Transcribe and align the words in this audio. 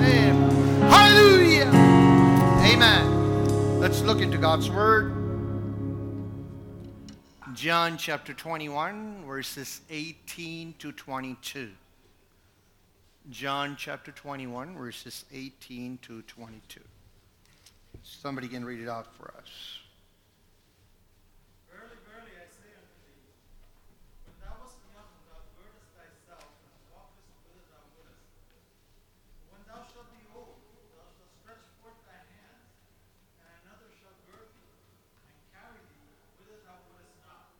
Hallelujah. 0.00 1.66
Amen. 2.64 3.78
Let's 3.78 4.00
look 4.02 4.20
into 4.20 4.38
God's 4.38 4.70
Word. 4.70 5.12
John 7.52 7.98
chapter 7.98 8.32
21, 8.32 9.24
verses 9.26 9.82
18 9.90 10.74
to 10.78 10.92
22. 10.92 11.70
John 13.30 13.76
chapter 13.78 14.10
21, 14.12 14.76
verses 14.76 15.26
18 15.32 15.98
to 16.02 16.22
22. 16.22 16.80
Somebody 18.02 18.48
can 18.48 18.64
read 18.64 18.80
it 18.80 18.88
out 18.88 19.14
for 19.14 19.34
us. 19.36 19.78
Verily, 21.70 22.00
verily, 22.08 22.32
I 22.40 22.48
say 22.48 22.72
unto 22.72 22.96
thee, 23.04 23.28
when 24.24 24.34
thou 24.40 24.56
wast 24.64 24.80
young, 24.90 25.06
thou 25.28 25.38
girdest 25.54 25.92
thyself 25.94 26.48
and 26.64 26.72
walkest 26.90 27.30
whither 27.46 27.62
thou 27.70 27.84
wouldest. 27.94 28.26
But 29.44 29.54
when 29.54 29.62
thou 29.70 29.86
shalt 29.86 30.10
be 30.10 30.24
old, 30.34 30.58
thou 30.98 31.06
shalt 31.14 31.30
stretch 31.30 31.62
forth 31.78 32.00
thy 32.10 32.18
hands, 32.26 32.74
and 33.38 33.46
another 33.62 33.86
shall 34.02 34.16
gird 34.26 34.50
thee, 34.50 34.74
and 35.30 35.38
carry 35.54 35.78
thee 35.94 36.10
whither 36.42 36.58
thou 36.66 36.74
wouldest 36.90 37.14
not. 37.22 37.54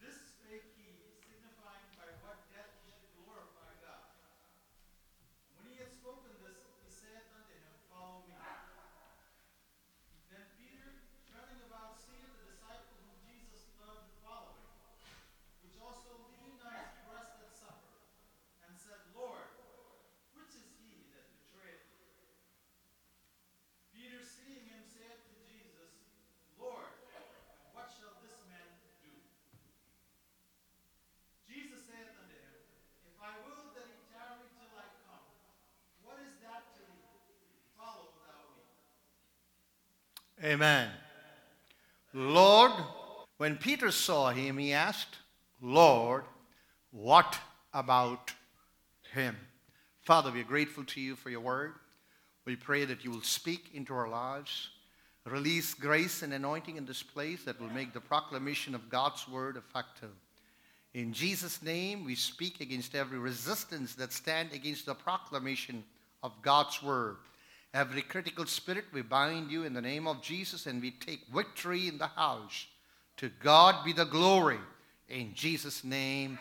This 0.00 0.16
spake 0.32 0.64
he, 0.80 0.96
signifying 1.28 1.92
by 2.00 2.08
what 2.24 2.40
death 2.56 2.72
he 2.88 2.94
should 2.96 3.12
glorify 3.20 3.68
God. 3.84 4.00
And 5.52 5.60
when 5.60 5.66
he 5.68 5.76
had 5.76 5.92
spoken 5.92 6.32
this, 6.40 6.56
he 6.80 6.88
saith 6.88 7.28
unto 7.36 7.52
him, 7.52 7.74
Follow 7.92 8.24
me. 8.24 8.32
Then 10.26 10.42
Peter, 10.58 10.90
turning 11.30 11.62
about, 11.70 11.96
seeth 11.96 12.28
the 12.36 12.44
disciple 12.50 12.98
whom 12.98 13.14
Jesus 13.24 13.70
loved 13.80 14.10
following, 14.20 14.68
which 15.64 15.78
also 15.80 16.12
leaned 16.34 16.60
on 16.66 16.74
his 16.76 16.92
breast 17.08 17.40
at 17.40 17.54
supper, 17.56 17.94
and 18.68 18.74
said, 18.76 19.00
Lord, 19.16 19.48
which 20.36 20.52
is 20.52 20.66
he 20.82 21.08
that 21.14 21.24
betrayeth 21.30 21.88
thee? 21.96 22.26
Peter, 23.96 24.20
seeing 24.20 24.66
him, 24.66 24.82
said 24.84 25.14
to 25.24 25.32
Jesus, 25.46 26.04
Lord, 26.60 26.90
and 27.16 27.24
what 27.72 27.88
shall 27.96 28.18
this 28.20 28.36
man 28.50 28.66
do? 29.00 29.14
Jesus 31.48 31.86
saith 31.86 32.12
unto 32.18 32.34
him, 32.34 32.60
If 33.08 33.16
I 33.22 33.32
will 33.46 33.72
that 33.78 33.88
he 33.88 33.96
tarry 34.10 34.50
till 34.58 34.74
I 34.74 34.90
come, 35.06 35.24
what 36.02 36.18
is 36.20 36.34
that 36.44 36.74
to 36.76 36.84
thee? 36.84 37.14
Follow 37.78 38.10
thou 38.24 38.40
me. 38.56 38.64
Amen. 40.44 40.90
Lord, 42.12 42.72
when 43.38 43.56
Peter 43.56 43.90
saw 43.90 44.30
him, 44.30 44.58
he 44.58 44.72
asked, 44.72 45.16
Lord, 45.62 46.24
what 46.90 47.38
about 47.72 48.32
him? 49.12 49.36
Father, 50.02 50.30
we 50.30 50.42
are 50.42 50.44
grateful 50.44 50.84
to 50.84 51.00
you 51.00 51.16
for 51.16 51.30
your 51.30 51.40
word. 51.40 51.74
We 52.44 52.54
pray 52.54 52.84
that 52.84 53.02
you 53.04 53.10
will 53.10 53.22
speak 53.22 53.70
into 53.74 53.94
our 53.94 54.08
lives, 54.08 54.68
release 55.24 55.74
grace 55.74 56.22
and 56.22 56.32
anointing 56.32 56.76
in 56.76 56.86
this 56.86 57.02
place 57.02 57.42
that 57.44 57.60
will 57.60 57.70
make 57.70 57.92
the 57.92 58.00
proclamation 58.00 58.74
of 58.74 58.88
God's 58.90 59.26
word 59.26 59.56
effective. 59.56 60.12
In 60.94 61.12
Jesus' 61.12 61.62
name, 61.62 62.04
we 62.04 62.14
speak 62.14 62.60
against 62.60 62.94
every 62.94 63.18
resistance 63.18 63.94
that 63.96 64.12
stand 64.12 64.52
against 64.52 64.86
the 64.86 64.94
proclamation 64.94 65.82
of 66.22 66.32
God's 66.42 66.82
word. 66.82 67.16
Every 67.76 68.00
critical 68.00 68.46
spirit, 68.46 68.86
we 68.90 69.02
bind 69.02 69.50
you 69.50 69.64
in 69.64 69.74
the 69.74 69.82
name 69.82 70.06
of 70.06 70.22
Jesus 70.22 70.64
and 70.64 70.80
we 70.80 70.92
take 70.92 71.26
victory 71.26 71.88
in 71.88 71.98
the 71.98 72.06
house. 72.06 72.68
To 73.18 73.30
God 73.42 73.84
be 73.84 73.92
the 73.92 74.06
glory. 74.06 74.56
In 75.10 75.34
Jesus' 75.34 75.84
name, 75.84 76.38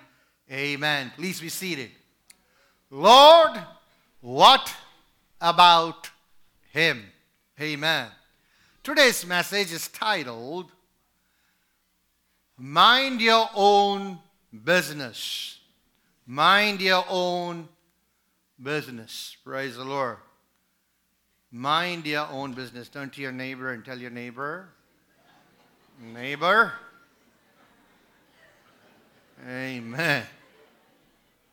amen. 0.50 1.12
Please 1.18 1.42
be 1.42 1.50
seated. 1.50 1.92
Lord, 2.90 3.52
what 4.22 4.74
about 5.42 6.10
him? 6.72 7.04
Amen. 7.60 8.08
Today's 8.82 9.26
message 9.26 9.74
is 9.74 9.90
titled, 9.90 10.72
Mind 12.58 13.20
Your 13.20 13.50
Own 13.54 14.20
Business. 14.64 15.60
Mind 16.26 16.80
your 16.80 17.04
own 17.10 17.68
business. 18.64 19.36
Praise 19.44 19.76
the 19.76 19.84
Lord. 19.84 20.16
Mind 21.52 22.06
your 22.06 22.28
own 22.32 22.54
business. 22.54 22.90
Turn 22.90 23.10
to 23.12 23.22
your 23.22 23.32
neighbor 23.32 23.72
and 23.72 23.84
tell 23.84 23.98
your 23.98 24.10
neighbor, 24.10 24.70
neighbor. 26.02 26.74
Amen. 29.48 30.24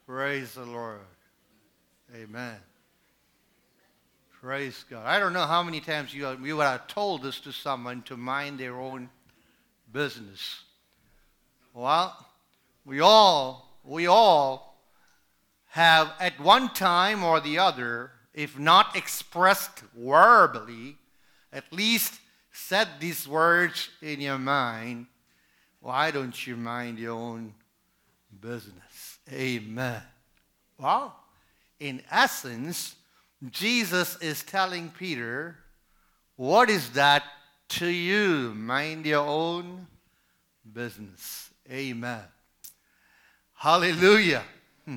Praise 0.07 0.55
the 0.55 0.65
Lord. 0.65 1.01
Amen. 2.15 2.57
Praise 4.41 4.85
God. 4.91 5.07
I 5.07 5.21
don't 5.21 5.33
know 5.33 5.47
how 5.47 5.63
many 5.63 5.81
times 5.81 6.13
you, 6.13 6.29
you 6.43 6.57
would 6.57 6.65
have 6.65 6.89
told 6.89 7.23
this 7.23 7.39
to 7.41 7.53
someone 7.53 8.03
to 8.03 8.17
mind 8.17 8.59
their 8.59 8.79
own 8.81 9.09
business. 9.93 10.65
Well, 11.75 12.27
we 12.85 13.01
all, 13.01 13.79
we 13.85 14.07
all 14.09 14.77
have 15.69 16.13
at 16.19 16.41
one 16.41 16.71
time 16.75 17.23
or 17.23 17.41
the 17.41 17.59
other, 17.59 18.11
if 18.34 18.59
not 18.59 18.97
expressed 18.97 19.82
verbally, 19.97 20.97
at 21.53 21.70
least 21.72 22.20
said 22.50 22.88
these 23.00 23.26
words 23.28 23.88
in 24.00 24.20
your 24.20 24.38
mind. 24.38 25.06
Why 25.81 26.10
don't 26.10 26.47
you 26.47 26.56
mind 26.56 26.98
your 26.98 27.12
own 27.19 27.54
business? 28.41 29.19
Amen. 29.31 30.03
Well, 30.78 31.16
in 31.81 32.03
essence, 32.10 32.94
Jesus 33.50 34.16
is 34.20 34.43
telling 34.43 34.91
Peter, 34.91 35.56
What 36.37 36.70
is 36.70 36.91
that 36.91 37.25
to 37.70 37.87
you? 37.87 38.53
Mind 38.54 39.06
your 39.06 39.26
own 39.26 39.87
business. 40.72 41.50
Amen. 41.70 42.22
Hallelujah. 43.54 44.43
Hmm. 44.84 44.97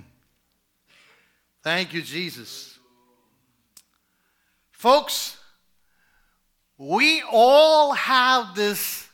Thank 1.62 1.94
you, 1.94 2.02
Jesus. 2.02 2.75
Folks, 4.86 5.38
we 6.78 7.24
all 7.32 7.94
have 7.94 8.54
this 8.54 9.08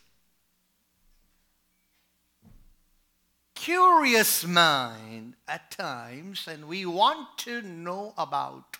curious 3.55 4.45
mind 4.45 5.35
at 5.47 5.71
times, 5.71 6.45
and 6.45 6.67
we 6.67 6.85
want 6.85 7.37
to 7.37 7.61
know 7.61 8.13
about 8.17 8.75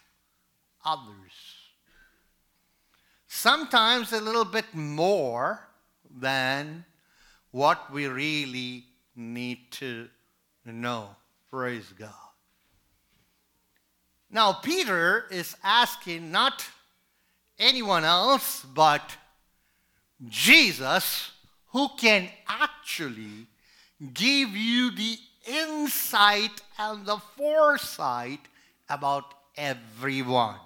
others. 0.84 1.32
Sometimes 3.26 4.12
a 4.12 4.20
little 4.20 4.44
bit 4.44 4.66
more 4.74 5.66
than 6.14 6.84
what 7.52 7.90
we 7.94 8.08
really 8.08 8.84
need 9.16 9.72
to 9.72 10.10
know. 10.66 11.16
Praise 11.50 11.94
God. 11.98 12.12
Now, 14.30 14.52
Peter 14.52 15.28
is 15.32 15.56
asking 15.64 16.32
not 16.32 16.66
anyone 17.62 18.04
else 18.04 18.66
but 18.74 19.16
Jesus, 20.28 21.32
who 21.68 21.88
can 21.98 22.28
actually 22.48 23.48
give 24.14 24.50
you 24.50 24.92
the 24.92 25.18
insight 25.48 26.62
and 26.78 27.06
the 27.06 27.18
foresight 27.38 28.40
about 28.90 29.34
everyone. 29.56 30.58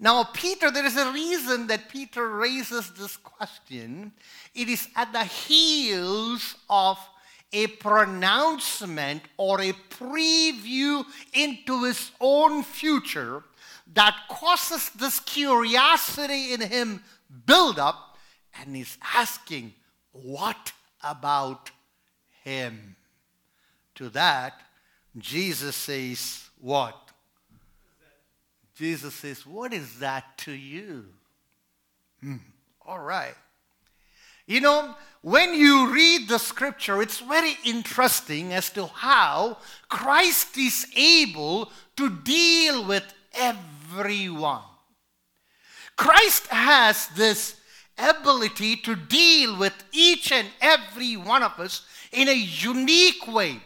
Now, 0.00 0.24
Peter, 0.24 0.70
there 0.70 0.84
is 0.84 0.96
a 0.96 1.12
reason 1.12 1.68
that 1.68 1.88
Peter 1.88 2.28
raises 2.28 2.90
this 2.90 3.16
question. 3.16 4.12
It 4.54 4.68
is 4.68 4.88
at 4.96 5.12
the 5.12 5.24
heels 5.24 6.56
of 6.68 6.98
a 7.52 7.68
pronouncement 7.68 9.22
or 9.36 9.60
a 9.60 9.72
preview 9.90 11.04
into 11.32 11.84
his 11.84 12.10
own 12.20 12.64
future 12.64 13.44
that 13.92 14.16
causes 14.28 14.90
this 14.90 15.20
curiosity 15.20 16.52
in 16.52 16.60
him 16.60 17.02
build 17.46 17.78
up 17.78 18.16
and 18.60 18.74
he's 18.74 18.98
asking 19.14 19.72
what 20.12 20.72
about 21.02 21.70
him? 22.44 22.96
To 23.96 24.08
that 24.10 24.60
jesus 25.16 25.76
says 25.76 26.48
what? 26.60 26.96
Jesus 28.76 29.14
says 29.14 29.46
what 29.46 29.72
is 29.72 29.98
that 30.00 30.38
to 30.38 30.52
you? 30.52 31.06
Hmm, 32.20 32.36
all 32.86 33.00
right. 33.00 33.34
You 34.46 34.60
know, 34.60 34.94
when 35.22 35.54
you 35.54 35.90
read 35.92 36.28
the 36.28 36.38
scripture, 36.38 37.00
it's 37.00 37.20
very 37.20 37.56
interesting 37.64 38.52
as 38.52 38.68
to 38.70 38.86
how 38.86 39.56
Christ 39.88 40.58
is 40.58 40.86
able 40.94 41.70
to 41.96 42.10
deal 42.10 42.84
with 42.84 43.04
everyone. 43.98 44.62
Christ 45.96 46.46
has 46.48 47.08
this 47.08 47.56
ability 47.96 48.76
to 48.76 48.96
deal 48.96 49.56
with 49.58 49.72
each 49.92 50.32
and 50.32 50.48
every 50.60 51.16
one 51.16 51.42
of 51.42 51.58
us 51.60 51.86
in 52.12 52.28
a 52.28 52.34
unique 52.34 53.26
way, 53.26 53.60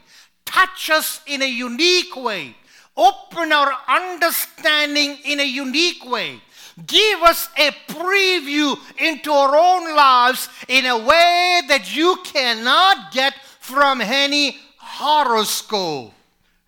touch 0.44 0.90
us 0.90 1.20
in 1.26 1.42
a 1.42 1.48
unique 1.48 2.14
way, 2.16 2.54
open 2.96 3.52
our 3.52 3.72
understanding 3.88 5.16
in 5.24 5.40
a 5.40 5.44
unique 5.44 6.04
way. 6.04 6.40
Give 6.86 7.22
us 7.22 7.48
a 7.56 7.70
preview 7.88 8.78
into 8.98 9.32
our 9.32 9.56
own 9.56 9.96
lives 9.96 10.48
in 10.68 10.86
a 10.86 10.96
way 10.96 11.60
that 11.66 11.96
you 11.96 12.16
cannot 12.24 13.12
get 13.12 13.34
from 13.58 14.00
any 14.00 14.56
horoscope. 14.78 16.12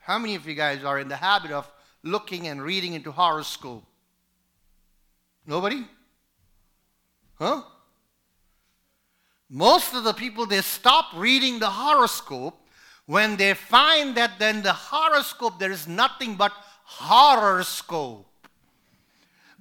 How 0.00 0.18
many 0.18 0.34
of 0.34 0.46
you 0.46 0.54
guys 0.54 0.82
are 0.82 0.98
in 0.98 1.06
the 1.06 1.16
habit 1.16 1.52
of 1.52 1.70
looking 2.02 2.46
and 2.46 2.62
reading 2.62 2.94
into 2.94 3.12
horoscope? 3.12 3.84
Nobody? 5.46 5.86
Huh? 7.38 7.62
Most 9.48 9.94
of 9.94 10.04
the 10.04 10.12
people 10.12 10.46
they 10.46 10.60
stop 10.60 11.06
reading 11.16 11.58
the 11.58 11.70
horoscope 11.70 12.56
when 13.06 13.36
they 13.36 13.54
find 13.54 14.16
that 14.16 14.38
then 14.38 14.62
the 14.62 14.72
horoscope 14.72 15.58
there 15.58 15.72
is 15.72 15.88
nothing 15.88 16.36
but 16.36 16.52
horoscope. 16.84 18.26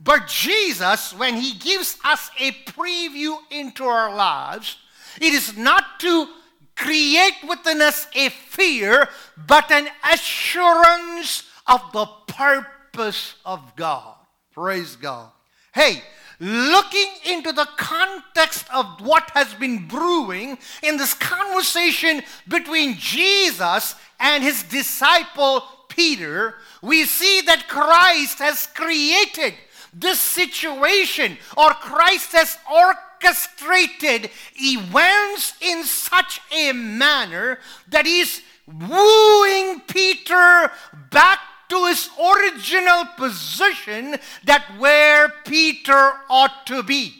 But 0.01 0.27
Jesus, 0.27 1.13
when 1.13 1.35
he 1.35 1.53
gives 1.53 1.97
us 2.05 2.29
a 2.39 2.51
preview 2.51 3.37
into 3.49 3.83
our 3.83 4.15
lives, 4.15 4.77
it 5.19 5.33
is 5.33 5.57
not 5.57 5.99
to 6.01 6.27
create 6.75 7.35
within 7.47 7.81
us 7.81 8.07
a 8.15 8.29
fear, 8.29 9.09
but 9.47 9.69
an 9.71 9.87
assurance 10.13 11.43
of 11.69 11.81
the 11.93 12.07
purpose 12.27 13.35
of 13.45 13.75
God. 13.75 14.15
Praise 14.51 14.95
God. 14.95 15.29
Hey, 15.73 16.01
looking 16.39 17.07
into 17.29 17.51
the 17.51 17.67
context 17.77 18.65
of 18.73 18.85
what 19.01 19.29
has 19.35 19.53
been 19.53 19.87
brewing 19.87 20.57
in 20.81 20.97
this 20.97 21.13
conversation 21.13 22.23
between 22.47 22.95
Jesus 22.95 23.95
and 24.19 24.43
his 24.43 24.63
disciple 24.63 25.63
Peter, 25.89 26.55
we 26.81 27.05
see 27.05 27.41
that 27.41 27.67
Christ 27.67 28.39
has 28.39 28.67
created 28.67 29.53
this 29.93 30.19
situation 30.19 31.37
or 31.57 31.71
Christ 31.71 32.31
has 32.33 32.57
orchestrated 32.71 34.31
events 34.55 35.53
in 35.61 35.83
such 35.83 36.41
a 36.55 36.71
manner 36.71 37.59
that 37.89 38.05
he's 38.05 38.41
wooing 38.67 39.81
Peter 39.81 40.71
back 41.11 41.39
to 41.69 41.85
his 41.85 42.09
original 42.19 43.05
position 43.17 44.17
that 44.43 44.65
where 44.77 45.29
Peter 45.45 46.13
ought 46.29 46.65
to 46.67 46.83
be. 46.83 47.13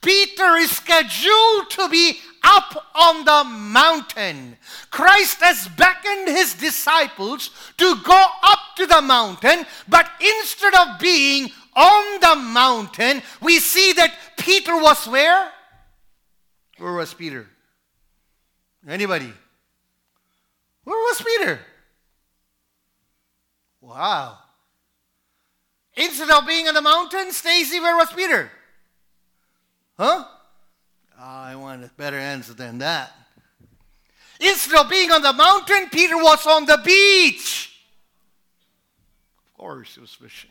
Peter 0.00 0.56
is 0.56 0.70
scheduled 0.70 1.70
to 1.70 1.88
be 1.88 2.18
up 2.42 2.90
on 2.94 3.24
the 3.24 3.44
mountain. 3.44 4.56
Christ 4.90 5.40
has 5.40 5.66
beckoned 5.68 6.28
his 6.28 6.54
disciples 6.54 7.50
to 7.78 7.96
go 8.04 8.26
up 8.42 8.58
to 8.76 8.86
the 8.86 9.00
mountain, 9.00 9.64
but 9.88 10.08
instead 10.20 10.74
of 10.74 10.98
being 11.00 11.50
on 11.74 12.20
the 12.20 12.36
mountain, 12.36 13.22
we 13.40 13.58
see 13.58 13.94
that 13.94 14.14
Peter 14.38 14.76
was 14.76 15.06
where? 15.06 15.50
Where 16.78 16.92
was 16.92 17.14
Peter? 17.14 17.46
Anybody? 18.86 19.32
Where 20.84 20.98
was 20.98 21.22
Peter? 21.22 21.60
Wow. 23.84 24.38
Instead 25.94 26.30
of 26.30 26.46
being 26.46 26.66
on 26.66 26.74
the 26.74 26.80
mountain, 26.80 27.30
Stacy, 27.32 27.80
where 27.80 27.96
was 27.96 28.10
Peter? 28.12 28.50
Huh? 29.98 30.24
Oh, 31.18 31.22
I 31.22 31.54
want 31.54 31.84
a 31.84 31.90
better 31.96 32.18
answer 32.18 32.54
than 32.54 32.78
that. 32.78 33.12
Instead 34.40 34.80
of 34.80 34.90
being 34.90 35.10
on 35.12 35.22
the 35.22 35.32
mountain, 35.32 35.88
Peter 35.90 36.16
was 36.16 36.46
on 36.46 36.64
the 36.64 36.80
beach. 36.84 37.78
Of 39.46 39.58
course, 39.58 39.94
he 39.94 40.00
was 40.00 40.14
fishing. 40.14 40.50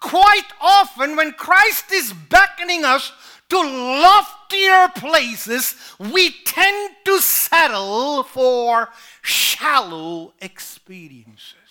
Quite 0.00 0.48
often, 0.60 1.14
when 1.16 1.32
Christ 1.32 1.92
is 1.92 2.12
beckoning 2.12 2.84
us 2.84 3.12
to 3.48 3.58
loftier 3.58 4.88
places, 4.96 5.74
we 5.98 6.30
tend 6.44 6.96
to 7.04 7.20
settle 7.20 8.22
for 8.22 8.88
shallow 9.22 10.34
experiences. 10.40 11.65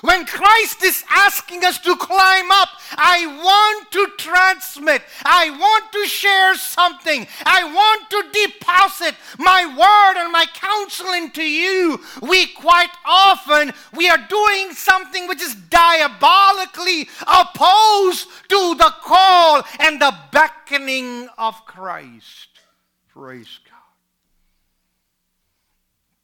When 0.00 0.26
Christ 0.26 0.82
is 0.82 1.04
asking 1.10 1.64
us 1.64 1.78
to 1.80 1.96
climb 1.96 2.50
up, 2.50 2.68
I 2.92 3.26
want 3.26 3.90
to 3.92 4.08
transmit, 4.18 5.02
I 5.24 5.50
want 5.50 5.92
to 5.92 6.06
share 6.06 6.54
something, 6.56 7.26
I 7.44 7.64
want 7.64 8.10
to 8.10 8.46
deposit 8.46 9.14
my 9.38 9.64
word 9.66 10.22
and 10.22 10.32
my 10.32 10.46
counsel 10.46 11.12
into 11.12 11.42
you. 11.42 12.00
We 12.22 12.46
quite 12.46 12.90
often 13.04 13.72
we 13.94 14.08
are 14.08 14.18
doing 14.28 14.72
something 14.72 15.26
which 15.28 15.42
is 15.42 15.54
diabolically 15.54 17.08
opposed 17.26 18.28
to 18.48 18.74
the 18.74 18.92
call 19.02 19.62
and 19.78 20.00
the 20.00 20.14
beckoning 20.32 21.28
of 21.38 21.64
Christ. 21.66 22.48
Praise 23.08 23.58
God. 23.64 23.74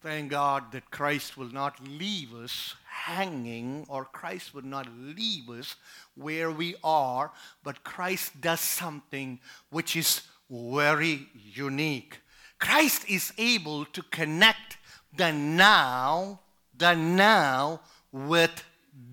Thank 0.02 0.31
God 0.31 0.72
that 0.72 0.90
Christ 0.90 1.37
will 1.37 1.52
not 1.52 1.87
leave 1.87 2.34
us 2.34 2.75
hanging, 3.06 3.87
or 3.88 4.05
Christ 4.05 4.55
would 4.55 4.64
not 4.64 4.87
leave 4.99 5.49
us 5.49 5.76
where 6.14 6.50
we 6.50 6.75
are, 6.85 7.32
but 7.64 7.82
Christ 7.82 8.41
does 8.41 8.61
something 8.61 9.41
which 9.70 9.97
is 9.97 10.23
very 10.50 11.26
unique. 11.35 12.20
Christ 12.58 13.08
is 13.08 13.32
able 13.38 13.87
to 13.87 14.02
connect 14.02 14.76
the 15.17 15.32
now, 15.32 16.41
the 16.76 16.94
now 16.94 17.81
with 18.12 18.64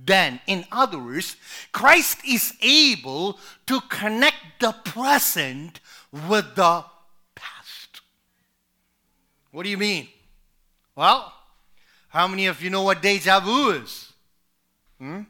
then. 0.06 0.42
In 0.48 0.66
other 0.72 1.00
words, 1.00 1.38
Christ 1.72 2.19
is 2.28 2.54
able 2.62 3.40
to 3.68 3.80
connect 3.90 4.60
the 4.60 4.74
present 4.83 5.80
with 6.12 6.56
the 6.56 6.83
past. 7.36 8.01
What 9.51 9.63
do 9.63 9.69
you 9.69 9.78
mean? 9.78 10.10
Well, 10.95 11.33
how 12.18 12.28
many 12.28 12.48
of 12.48 12.64
you 12.64 12.72
know 12.72 12.81
what 12.81 13.04
deja 13.04 13.40
vu 13.40 13.69
is? 13.69 14.12
Hmm? 14.98 15.22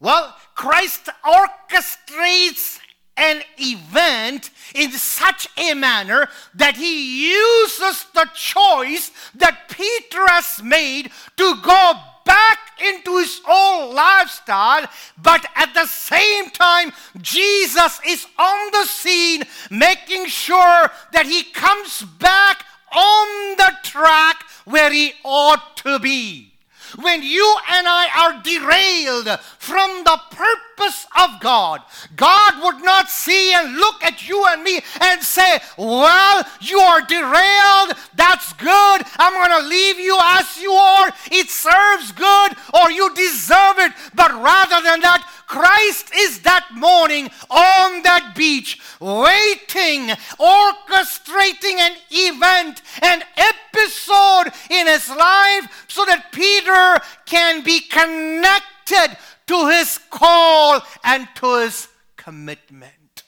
Well, 0.00 0.36
Christ 0.56 1.08
orchestrates 1.24 2.80
an 3.16 3.42
event 3.56 4.50
in 4.74 4.90
such 4.90 5.46
a 5.56 5.74
manner 5.74 6.28
that 6.56 6.76
he 6.76 7.30
uses 7.30 8.04
the 8.14 8.28
choice 8.34 9.12
that 9.36 9.68
Peter 9.68 10.26
has 10.26 10.60
made 10.60 11.12
to 11.36 11.54
go 11.62 11.92
back 12.24 12.58
into 12.84 13.18
his 13.18 13.40
old 13.48 13.94
lifestyle, 13.94 14.88
but 15.22 15.46
at 15.54 15.72
the 15.72 15.86
same 15.86 16.50
time, 16.50 16.90
Jesus 17.20 18.00
is 18.04 18.26
on 18.40 18.72
the 18.72 18.86
scene 18.86 19.44
making 19.70 20.26
sure 20.26 20.90
that 21.12 21.26
he 21.26 21.44
comes 21.44 22.02
back 22.18 22.64
on 22.92 23.56
the 23.56 23.72
track 23.84 24.44
where 24.64 24.92
he 24.92 25.12
ought 25.24 25.76
to 25.78 25.98
be. 25.98 26.52
When 27.00 27.22
you 27.22 27.56
and 27.70 27.86
I 27.88 28.06
are 28.20 28.42
derailed 28.42 29.40
from 29.58 30.04
the 30.04 30.20
purpose 30.30 31.06
of 31.18 31.40
God, 31.40 31.80
God 32.16 32.62
would 32.62 32.84
not 32.84 33.08
see 33.08 33.54
and 33.54 33.76
look 33.76 34.04
at 34.04 34.28
you 34.28 34.44
and 34.48 34.62
me 34.62 34.80
and 35.00 35.22
say, 35.22 35.58
Well, 35.78 36.44
you 36.60 36.78
are 36.78 37.00
derailed. 37.00 37.96
That's 38.14 38.52
good. 38.54 39.02
I'm 39.16 39.32
going 39.32 39.62
to 39.62 39.68
leave 39.68 39.98
you 39.98 40.18
as 40.22 40.58
you 40.58 40.72
are. 40.72 41.12
It 41.30 41.48
serves 41.48 42.12
good 42.12 42.52
or 42.74 42.90
you 42.90 43.14
deserve 43.14 43.78
it. 43.78 43.92
But 44.14 44.32
rather 44.32 44.82
than 44.82 45.00
that, 45.00 45.26
Christ 45.52 46.14
is 46.16 46.38
that 46.40 46.66
morning 46.72 47.28
on 47.50 48.02
that 48.04 48.32
beach, 48.34 48.80
waiting, 49.00 50.08
orchestrating 50.40 51.78
an 51.78 51.94
event, 52.10 52.80
an 53.02 53.22
episode 53.36 54.50
in 54.70 54.86
his 54.86 55.10
life 55.10 55.84
so 55.88 56.06
that 56.06 56.32
Peter 56.32 57.04
can 57.26 57.62
be 57.62 57.80
connected 57.80 59.18
to 59.48 59.68
his 59.68 59.98
call 60.08 60.80
and 61.04 61.28
to 61.34 61.58
his 61.58 61.88
commitment. 62.16 63.22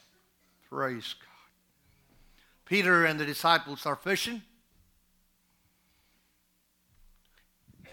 Praise 0.70 1.14
God. 1.20 1.28
Peter 2.64 3.04
and 3.04 3.20
the 3.20 3.26
disciples 3.26 3.84
are 3.84 3.96
fishing. 3.96 4.40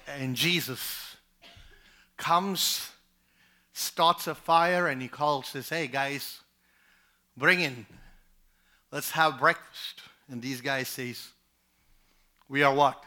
And 0.07 0.37
Jesus 0.37 1.17
comes 2.15 2.91
starts 3.81 4.27
a 4.27 4.35
fire 4.35 4.87
and 4.87 5.01
he 5.01 5.07
calls, 5.07 5.47
says, 5.47 5.69
Hey 5.69 5.87
guys, 5.87 6.39
bring 7.35 7.61
in. 7.61 7.85
Let's 8.91 9.11
have 9.11 9.39
breakfast. 9.39 10.01
And 10.29 10.41
these 10.41 10.61
guys 10.61 10.87
says, 10.87 11.29
We 12.47 12.63
are 12.63 12.73
what? 12.73 13.03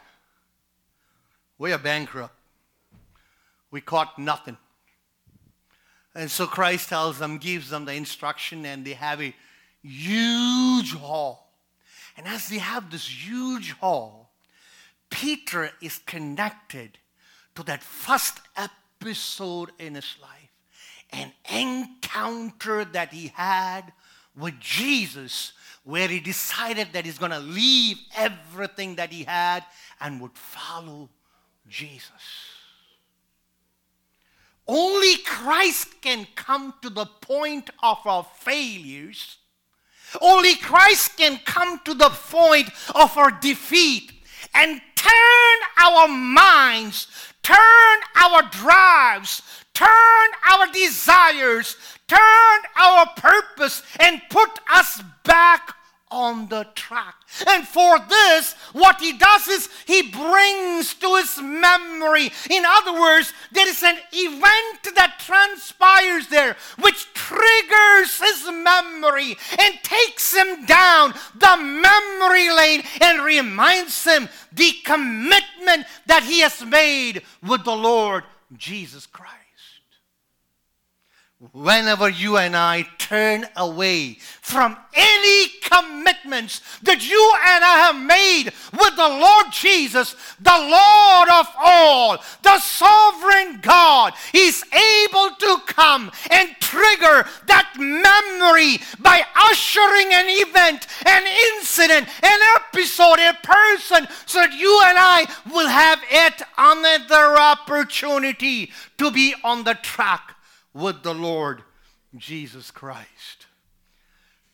We 1.57 1.71
are 1.71 1.77
bankrupt. 1.77 2.33
We 3.71 3.81
caught 3.81 4.19
nothing. 4.19 4.57
And 6.13 6.31
so 6.31 6.47
Christ 6.47 6.89
tells 6.89 7.19
them, 7.19 7.37
gives 7.37 7.69
them 7.69 7.85
the 7.85 7.93
instruction, 7.93 8.65
and 8.65 8.85
they 8.85 8.93
have 8.93 9.21
a 9.21 9.35
huge 9.81 10.93
haul. 10.93 11.51
And 12.17 12.25
as 12.25 12.47
they 12.47 12.57
have 12.57 12.89
this 12.89 13.07
huge 13.07 13.71
haul, 13.73 14.29
Peter 15.09 15.71
is 15.81 15.99
connected 16.05 16.97
to 17.55 17.63
that 17.63 17.83
first 17.83 18.39
episode 18.55 19.71
in 19.77 19.95
his 19.95 20.15
life, 20.21 20.44
an 21.15 21.31
encounter 21.49 22.85
that 22.85 23.13
he 23.13 23.31
had 23.33 23.93
with 24.37 24.59
Jesus, 24.59 25.53
where 25.83 26.07
he 26.07 26.19
decided 26.19 26.89
that 26.91 27.05
he's 27.05 27.17
going 27.17 27.31
to 27.31 27.39
leave 27.39 27.97
everything 28.15 28.95
that 28.95 29.11
he 29.11 29.23
had 29.23 29.63
and 30.01 30.19
would 30.19 30.35
follow 30.35 31.09
Jesus. 31.69 32.11
Only 34.67 35.17
Christ 35.17 36.01
can 36.01 36.27
come 36.35 36.73
to 36.81 36.89
the 36.89 37.05
point 37.05 37.69
of 37.81 37.99
our 38.05 38.25
failures. 38.39 39.37
Only 40.19 40.55
Christ 40.55 41.17
can 41.17 41.39
come 41.45 41.79
to 41.85 41.93
the 41.93 42.09
point 42.09 42.69
of 42.93 43.15
our 43.17 43.31
defeat 43.31 44.11
and 44.53 44.81
turn 44.95 45.57
our 45.77 46.07
minds, 46.07 47.07
turn 47.43 47.99
our 48.15 48.41
drives, 48.49 49.41
turn 49.75 50.29
our 50.49 50.67
desires, 50.71 51.77
turn 52.07 52.59
our 52.81 53.05
purpose, 53.15 53.83
and 53.99 54.21
put 54.31 54.49
us 54.73 55.03
back 55.23 55.75
on 56.11 56.47
the 56.47 56.65
track. 56.75 57.15
And 57.45 57.67
for 57.67 57.99
this, 57.99 58.53
what 58.71 59.01
he 59.01 59.17
does 59.17 59.47
is 59.47 59.69
he 59.85 60.03
brings 60.03 60.93
to 60.95 61.15
his 61.15 61.41
memory. 61.41 62.31
In 62.49 62.63
other 62.65 62.93
words, 62.93 63.33
there 63.51 63.67
is 63.67 63.83
an 63.83 63.97
event 64.13 64.95
that 64.95 65.19
transpires 65.19 66.27
there 66.27 66.55
which 66.79 67.13
triggers 67.13 68.19
his 68.21 68.49
memory 68.49 69.35
and 69.59 69.75
takes 69.83 70.33
him 70.33 70.65
down 70.65 71.13
the 71.37 71.57
memory 71.57 72.49
lane 72.49 72.83
and 73.01 73.25
reminds 73.25 74.05
him 74.05 74.29
the 74.53 74.71
commitment 74.85 75.85
that 76.05 76.23
he 76.23 76.39
has 76.39 76.63
made 76.63 77.23
with 77.45 77.65
the 77.65 77.75
Lord 77.75 78.23
Jesus 78.57 79.05
Christ 79.05 79.44
whenever 81.51 82.09
you 82.09 82.37
and 82.37 82.55
I 82.55 82.87
turn 82.97 83.45
away 83.57 84.13
from 84.41 84.77
any 84.93 85.49
commitments 85.61 86.61
that 86.83 87.07
you 87.07 87.33
and 87.43 87.63
I 87.63 87.77
have 87.77 87.95
made 87.95 88.45
with 88.71 88.95
the 88.95 89.09
Lord 89.09 89.47
Jesus, 89.51 90.15
the 90.39 90.49
Lord 90.49 91.29
of 91.29 91.47
all, 91.57 92.23
the 92.41 92.59
sovereign 92.59 93.59
God, 93.61 94.13
is 94.33 94.63
able 94.71 95.35
to 95.35 95.57
come 95.67 96.09
and 96.31 96.55
trigger 96.61 97.27
that 97.47 97.73
memory 97.77 98.79
by 98.99 99.21
ushering 99.35 100.13
an 100.13 100.27
event, 100.29 100.87
an 101.05 101.23
incident, 101.57 102.07
an 102.23 102.39
episode, 102.55 103.19
a 103.19 103.33
person, 103.43 104.07
so 104.25 104.39
that 104.39 104.53
you 104.53 104.81
and 104.85 104.97
I 104.97 105.27
will 105.51 105.67
have 105.67 105.99
yet 106.09 106.41
another 106.57 107.37
opportunity 107.37 108.71
to 108.97 109.11
be 109.11 109.35
on 109.43 109.65
the 109.65 109.73
track 109.75 110.34
with 110.75 111.01
the 111.03 111.15
Lord 111.15 111.63
Jesus 112.15 112.69
Christ. 112.69 113.47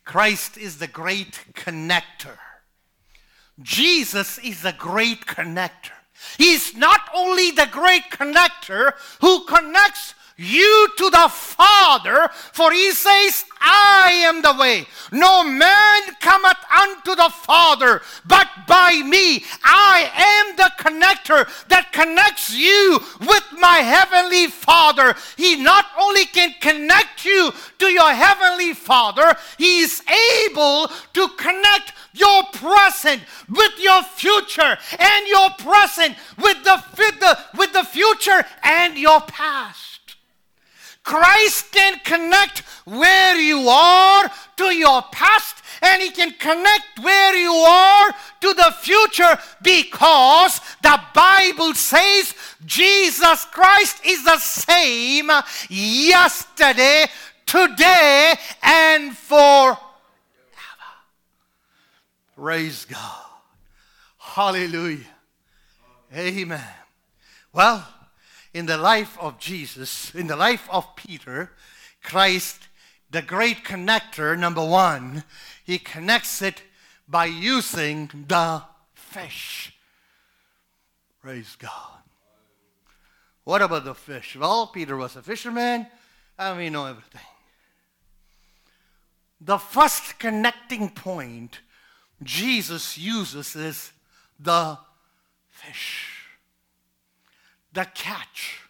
Christ 0.04 0.56
is 0.56 0.78
the 0.78 0.86
great 0.86 1.44
connector. 1.52 2.38
Jesus 3.60 4.38
is 4.38 4.62
the 4.62 4.74
great 4.78 5.26
connector. 5.26 5.90
He's 6.38 6.76
not 6.76 7.00
only 7.14 7.50
the 7.50 7.68
great 7.70 8.04
connector 8.10 8.92
who 9.20 9.44
connects 9.44 10.14
you 10.36 10.88
to 10.96 11.10
the 11.10 11.28
Father, 11.30 12.28
for 12.52 12.72
he 12.72 12.90
says, 12.92 13.44
I 13.60 14.22
am 14.26 14.42
the 14.42 14.54
way. 14.58 14.86
No 15.12 15.44
man 15.44 16.02
cometh 16.20 16.58
unto 16.70 17.14
the 17.14 17.30
Father 17.30 18.02
but 18.26 18.48
by 18.66 19.02
me. 19.04 19.44
I 19.62 20.10
am 20.14 20.56
the 20.56 20.72
connector 20.78 21.48
that 21.68 21.92
connects 21.92 22.54
you 22.54 22.98
with 23.20 23.44
my 23.58 23.78
heavenly 23.78 24.48
Father. 24.48 25.14
He 25.36 25.56
not 25.56 25.86
only 26.00 26.24
can 26.24 26.54
connect 26.60 27.24
you 27.24 27.52
to 27.78 27.86
your 27.86 28.12
heavenly 28.12 28.74
Father, 28.74 29.36
he 29.58 29.80
is 29.80 30.02
able 30.46 30.88
to 31.12 31.28
connect 31.36 31.92
your 32.14 32.42
present 32.52 33.22
with 33.48 33.72
your 33.78 34.02
future 34.02 34.76
and 34.98 35.26
your 35.28 35.50
present 35.58 36.16
with 36.38 36.62
the, 36.64 36.82
with 36.98 37.20
the, 37.20 37.38
with 37.56 37.72
the 37.72 37.84
future 37.84 38.44
and 38.62 38.98
your 38.98 39.20
past. 39.22 39.91
Christ 41.04 41.72
can 41.72 41.98
connect 42.04 42.60
where 42.84 43.36
you 43.36 43.68
are 43.68 44.30
to 44.56 44.64
your 44.64 45.02
past 45.10 45.56
and 45.82 46.00
he 46.00 46.10
can 46.10 46.30
connect 46.32 47.00
where 47.02 47.34
you 47.34 47.52
are 47.52 48.12
to 48.40 48.54
the 48.54 48.72
future 48.80 49.36
because 49.62 50.60
the 50.82 51.00
Bible 51.12 51.74
says 51.74 52.34
Jesus 52.64 53.44
Christ 53.46 54.04
is 54.06 54.24
the 54.24 54.38
same 54.38 55.30
yesterday, 55.68 57.06
today, 57.46 58.34
and 58.62 59.16
forever. 59.16 59.78
Praise 62.36 62.84
God. 62.84 63.24
Hallelujah. 64.18 65.06
Amen. 66.16 66.62
Well, 67.52 67.86
in 68.54 68.66
the 68.66 68.76
life 68.76 69.18
of 69.18 69.38
Jesus, 69.38 70.14
in 70.14 70.26
the 70.26 70.36
life 70.36 70.68
of 70.70 70.94
Peter, 70.96 71.52
Christ, 72.02 72.68
the 73.10 73.22
great 73.22 73.64
connector, 73.64 74.38
number 74.38 74.64
one, 74.64 75.24
he 75.64 75.78
connects 75.78 76.42
it 76.42 76.62
by 77.08 77.26
using 77.26 78.10
the 78.28 78.62
fish. 78.94 79.74
Praise 81.20 81.56
God. 81.58 82.00
What 83.44 83.62
about 83.62 83.84
the 83.84 83.94
fish? 83.94 84.36
Well, 84.36 84.68
Peter 84.68 84.96
was 84.96 85.16
a 85.16 85.22
fisherman, 85.22 85.86
and 86.38 86.58
we 86.58 86.70
know 86.70 86.86
everything. 86.86 87.20
The 89.40 89.58
first 89.58 90.18
connecting 90.18 90.90
point 90.90 91.60
Jesus 92.22 92.96
uses 92.96 93.56
is 93.56 93.92
the 94.38 94.78
fish 95.50 96.11
the 97.72 97.86
catch. 97.94 98.60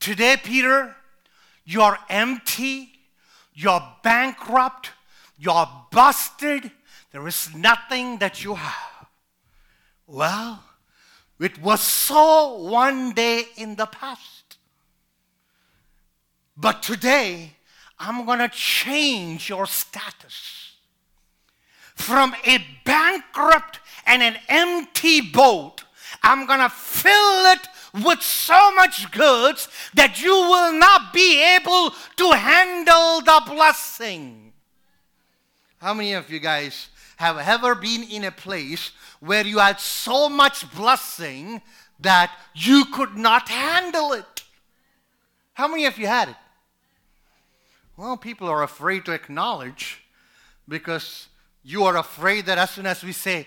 Today, 0.00 0.36
Peter, 0.42 0.94
you're 1.64 1.98
empty, 2.08 2.92
you're 3.54 3.82
bankrupt, 4.02 4.90
you're 5.38 5.68
busted, 5.90 6.70
there 7.12 7.26
is 7.26 7.54
nothing 7.54 8.18
that 8.18 8.44
you 8.44 8.54
have. 8.54 9.08
Well, 10.06 10.62
it 11.40 11.60
was 11.60 11.80
so 11.80 12.58
one 12.58 13.12
day 13.12 13.44
in 13.56 13.74
the 13.74 13.86
past. 13.86 14.58
But 16.56 16.82
today, 16.82 17.52
I'm 17.98 18.24
going 18.24 18.38
to 18.38 18.48
change 18.48 19.48
your 19.48 19.66
status 19.66 20.74
from 21.94 22.34
a 22.44 22.64
bankrupt 22.84 23.80
and 24.06 24.22
an 24.22 24.36
empty 24.48 25.20
boat, 25.20 25.84
I'm 26.22 26.46
going 26.46 26.60
to 26.60 26.68
fill 26.68 27.52
it 27.52 27.68
with 28.04 28.22
so 28.22 28.74
much 28.74 29.10
goods 29.10 29.68
that 29.94 30.22
you 30.22 30.32
will 30.32 30.72
not 30.72 31.12
be 31.12 31.42
able 31.56 31.90
to 32.16 32.30
handle 32.32 33.20
the 33.20 33.42
blessing. 33.46 34.52
How 35.78 35.94
many 35.94 36.12
of 36.14 36.30
you 36.30 36.38
guys 36.38 36.88
have 37.16 37.38
ever 37.38 37.74
been 37.74 38.02
in 38.04 38.24
a 38.24 38.30
place 38.30 38.92
where 39.20 39.46
you 39.46 39.58
had 39.58 39.80
so 39.80 40.28
much 40.28 40.70
blessing 40.74 41.62
that 42.00 42.30
you 42.54 42.84
could 42.86 43.16
not 43.16 43.48
handle 43.48 44.12
it? 44.12 44.44
How 45.54 45.68
many 45.68 45.86
of 45.86 45.98
you 45.98 46.06
had 46.06 46.28
it? 46.28 46.36
Well, 47.96 48.18
people 48.18 48.48
are 48.48 48.62
afraid 48.62 49.06
to 49.06 49.12
acknowledge 49.12 50.02
because 50.68 51.28
you 51.64 51.84
are 51.84 51.96
afraid 51.96 52.46
that 52.46 52.58
as 52.58 52.70
soon 52.70 52.86
as 52.86 53.02
we 53.02 53.12
say, 53.12 53.46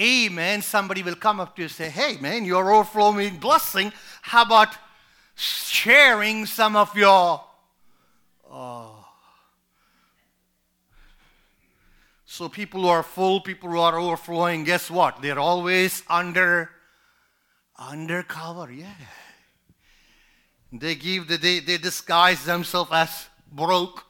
Amen, 0.00 0.62
somebody 0.62 1.02
will 1.02 1.16
come 1.16 1.40
up 1.40 1.56
to 1.56 1.62
you 1.62 1.66
and 1.66 1.72
say, 1.72 1.88
Hey, 1.88 2.16
man, 2.20 2.44
you're 2.44 2.72
overflowing 2.72 3.36
blessing. 3.38 3.92
How 4.22 4.42
about 4.42 4.76
sharing 5.34 6.46
some 6.46 6.76
of 6.76 6.96
your. 6.96 7.44
Oh. 8.50 9.04
So, 12.26 12.48
people 12.48 12.82
who 12.82 12.88
are 12.88 13.02
full, 13.02 13.40
people 13.40 13.70
who 13.70 13.78
are 13.78 13.98
overflowing, 13.98 14.62
guess 14.62 14.90
what? 14.90 15.20
They're 15.20 15.40
always 15.40 16.02
under 16.08 16.70
undercover, 17.76 18.70
yeah. 18.70 18.92
They 20.72 20.94
give 20.94 21.28
the, 21.28 21.38
they, 21.38 21.60
they 21.60 21.78
disguise 21.78 22.44
themselves 22.44 22.90
as 22.92 23.26
broke 23.50 24.04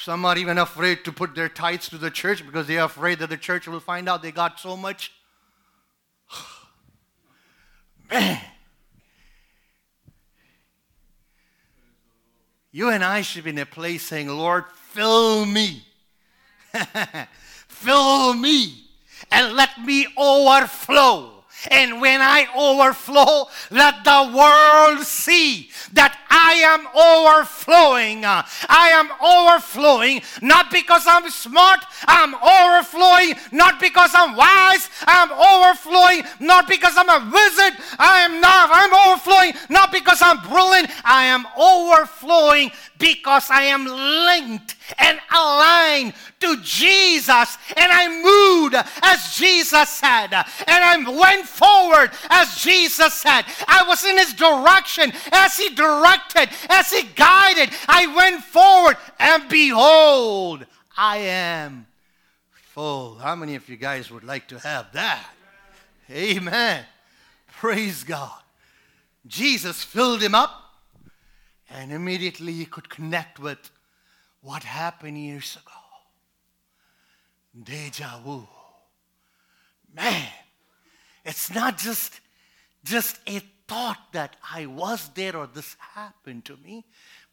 some 0.00 0.24
are 0.24 0.38
even 0.38 0.58
afraid 0.58 1.04
to 1.04 1.12
put 1.12 1.34
their 1.34 1.48
tithes 1.48 1.88
to 1.88 1.98
the 1.98 2.10
church 2.10 2.46
because 2.46 2.68
they 2.68 2.78
are 2.78 2.86
afraid 2.86 3.18
that 3.18 3.30
the 3.30 3.36
church 3.36 3.66
will 3.66 3.80
find 3.80 4.08
out 4.08 4.22
they 4.22 4.30
got 4.30 4.60
so 4.60 4.76
much. 4.76 5.12
Man. 8.10 8.40
You 12.70 12.90
and 12.90 13.02
I 13.02 13.22
should 13.22 13.42
be 13.44 13.50
in 13.50 13.58
a 13.58 13.66
place 13.66 14.04
saying, 14.04 14.28
Lord, 14.28 14.64
fill 14.92 15.44
me. 15.44 15.82
Fill 17.68 18.34
me 18.34 18.84
and 19.30 19.54
let 19.54 19.80
me 19.84 20.06
overflow. 20.16 21.37
And 21.66 22.00
when 22.00 22.20
I 22.20 22.46
overflow, 22.56 23.48
let 23.70 24.04
the 24.04 24.32
world 24.34 25.04
see 25.04 25.70
that 25.92 26.16
I 26.30 26.52
am 26.62 26.86
overflowing. 26.94 28.24
I 28.24 28.90
am 28.94 29.10
overflowing 29.20 30.22
not 30.40 30.70
because 30.70 31.04
I'm 31.06 31.28
smart, 31.30 31.80
I'm 32.06 32.34
overflowing 32.34 33.34
not 33.52 33.80
because 33.80 34.12
I'm 34.14 34.36
wise, 34.36 34.88
I'm 35.06 35.32
overflowing 35.32 36.22
not 36.40 36.68
because 36.68 36.94
I'm 36.96 37.08
a 37.08 37.24
wizard, 37.30 37.74
I 37.98 38.20
am 38.20 38.40
not, 38.40 38.70
I'm 38.72 38.94
overflowing 39.08 39.52
not 39.68 39.92
because 39.92 40.22
I'm 40.22 40.40
brilliant, 40.48 40.90
I 41.04 41.24
am 41.24 41.46
overflowing 41.56 42.70
because 42.98 43.48
I 43.50 43.64
am 43.64 43.84
linked 43.84 44.76
and 44.98 45.18
aligned 45.30 46.14
to 46.40 46.60
Jesus. 46.62 47.56
And 47.76 47.92
I 47.92 48.08
moved 48.08 48.74
as 49.02 49.34
Jesus 49.34 49.88
said. 49.88 50.32
And 50.32 50.44
I 50.68 50.96
went 51.08 51.46
forward 51.46 52.10
as 52.30 52.56
Jesus 52.56 53.14
said. 53.14 53.44
I 53.66 53.84
was 53.86 54.04
in 54.04 54.18
his 54.18 54.34
direction 54.34 55.12
as 55.32 55.56
he 55.56 55.70
directed, 55.70 56.50
as 56.68 56.90
he 56.90 57.04
guided. 57.14 57.70
I 57.88 58.06
went 58.06 58.42
forward 58.42 58.96
and 59.18 59.48
behold, 59.48 60.66
I 60.96 61.18
am 61.18 61.86
full. 62.52 63.16
How 63.16 63.34
many 63.34 63.54
of 63.54 63.68
you 63.68 63.76
guys 63.76 64.10
would 64.10 64.24
like 64.24 64.48
to 64.48 64.58
have 64.58 64.92
that? 64.92 65.24
Amen. 66.10 66.84
Praise 67.58 68.04
God. 68.04 68.40
Jesus 69.26 69.82
filled 69.82 70.22
him 70.22 70.34
up 70.34 70.67
and 71.70 71.92
immediately 71.92 72.52
he 72.52 72.64
could 72.64 72.88
connect 72.88 73.38
with 73.38 73.70
what 74.40 74.62
happened 74.64 75.18
years 75.18 75.56
ago. 75.56 75.74
Deja 77.64 78.20
vu. 78.20 78.46
Man, 79.94 80.28
it's 81.24 81.52
not 81.52 81.78
just, 81.78 82.20
just 82.84 83.18
a 83.26 83.40
thought 83.66 84.12
that 84.12 84.36
I 84.50 84.66
was 84.66 85.10
there 85.14 85.36
or 85.36 85.46
this 85.46 85.76
happened 85.94 86.44
to 86.46 86.56
me, 86.56 86.84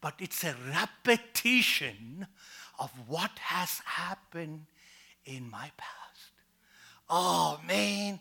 but 0.02 0.16
it's 0.20 0.44
a 0.44 0.56
repetition 0.70 2.28
of 2.80 2.92
what 3.08 3.32
has 3.40 3.82
happened 3.86 4.66
in 5.26 5.50
my 5.50 5.72
past. 5.78 6.32
Oh 7.10 7.60
man, 7.68 8.20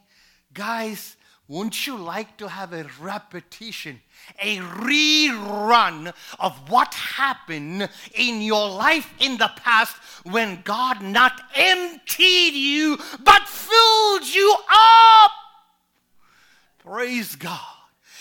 guys, 0.53 1.17
wouldn't 1.47 1.87
you 1.87 1.97
like 1.97 2.39
to 2.39 2.49
have 2.49 2.73
a 2.73 2.87
repetition, 3.01 4.01
a 4.41 4.59
rerun 4.59 6.13
of 6.39 6.71
what 6.71 6.95
happened 6.95 7.89
in 8.15 8.41
your 8.41 8.71
life 8.71 9.13
in 9.19 9.37
the 9.37 9.51
past 9.57 9.95
when 10.25 10.63
God 10.63 11.03
not 11.03 11.39
emptied 11.55 12.55
you 12.55 12.97
but 13.23 13.47
filled 13.47 14.27
you 14.27 14.57
up? 14.71 15.31
Praise 16.79 17.37
God. 17.37 17.61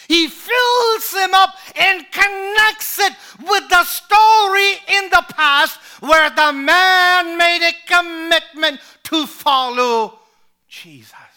He 0.10 0.28
fills 0.28 1.14
him 1.14 1.34
up 1.34 1.56
and 1.78 2.06
connects 2.12 3.00
it 3.00 3.14
with 3.40 3.70
the 3.70 3.86
story 3.86 4.74
in 4.98 5.10
the 5.10 5.24
past 5.30 5.80
where 6.02 6.30
the 6.30 6.52
man 6.52 7.38
made 7.38 7.70
a 7.70 7.74
commitment 7.88 8.82
to 9.04 9.26
follow 9.26 10.20
Jesus. 10.68 11.33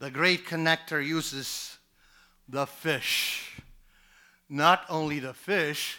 The 0.00 0.10
great 0.10 0.46
connector 0.46 1.06
uses 1.06 1.76
the 2.48 2.66
fish. 2.66 3.60
Not 4.48 4.84
only 4.88 5.20
the 5.20 5.34
fish, 5.34 5.98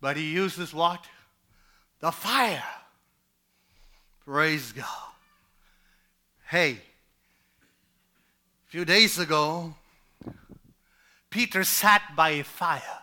but 0.00 0.16
he 0.16 0.32
uses 0.32 0.74
what? 0.74 1.04
The 2.00 2.10
fire. 2.10 2.64
Praise 4.24 4.72
God. 4.72 4.86
Hey, 6.48 6.72
a 6.72 8.70
few 8.70 8.84
days 8.84 9.16
ago, 9.16 9.76
Peter 11.30 11.62
sat 11.62 12.02
by 12.16 12.30
a 12.30 12.42
fire. 12.42 12.98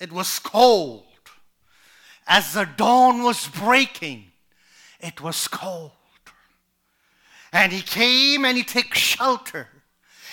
It 0.00 0.10
was 0.10 0.40
cold. 0.40 1.04
As 2.26 2.54
the 2.54 2.64
dawn 2.64 3.22
was 3.22 3.46
breaking, 3.46 4.32
it 4.98 5.20
was 5.20 5.46
cold. 5.46 5.92
And 7.52 7.72
he 7.72 7.82
came 7.82 8.44
and 8.44 8.56
he 8.56 8.64
took 8.64 8.94
shelter 8.94 9.68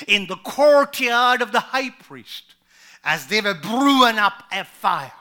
in 0.07 0.27
the 0.27 0.37
courtyard 0.37 1.41
of 1.41 1.51
the 1.51 1.59
high 1.59 1.89
priest 1.89 2.55
as 3.03 3.27
they 3.27 3.41
were 3.41 3.53
brewing 3.53 4.17
up 4.17 4.43
a 4.51 4.63
fire. 4.63 5.11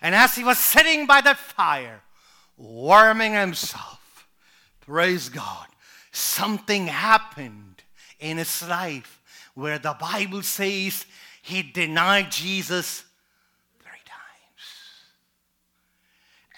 And 0.00 0.14
as 0.14 0.34
he 0.34 0.44
was 0.44 0.58
sitting 0.58 1.06
by 1.06 1.20
that 1.22 1.38
fire, 1.38 2.02
warming 2.56 3.34
himself, 3.34 4.28
praise 4.80 5.28
God, 5.28 5.66
something 6.12 6.86
happened 6.86 7.82
in 8.20 8.38
his 8.38 8.66
life 8.66 9.20
where 9.54 9.78
the 9.78 9.96
Bible 9.98 10.42
says 10.42 11.06
he 11.42 11.62
denied 11.62 12.30
Jesus 12.30 13.04
three 13.80 13.90
times. 14.04 14.64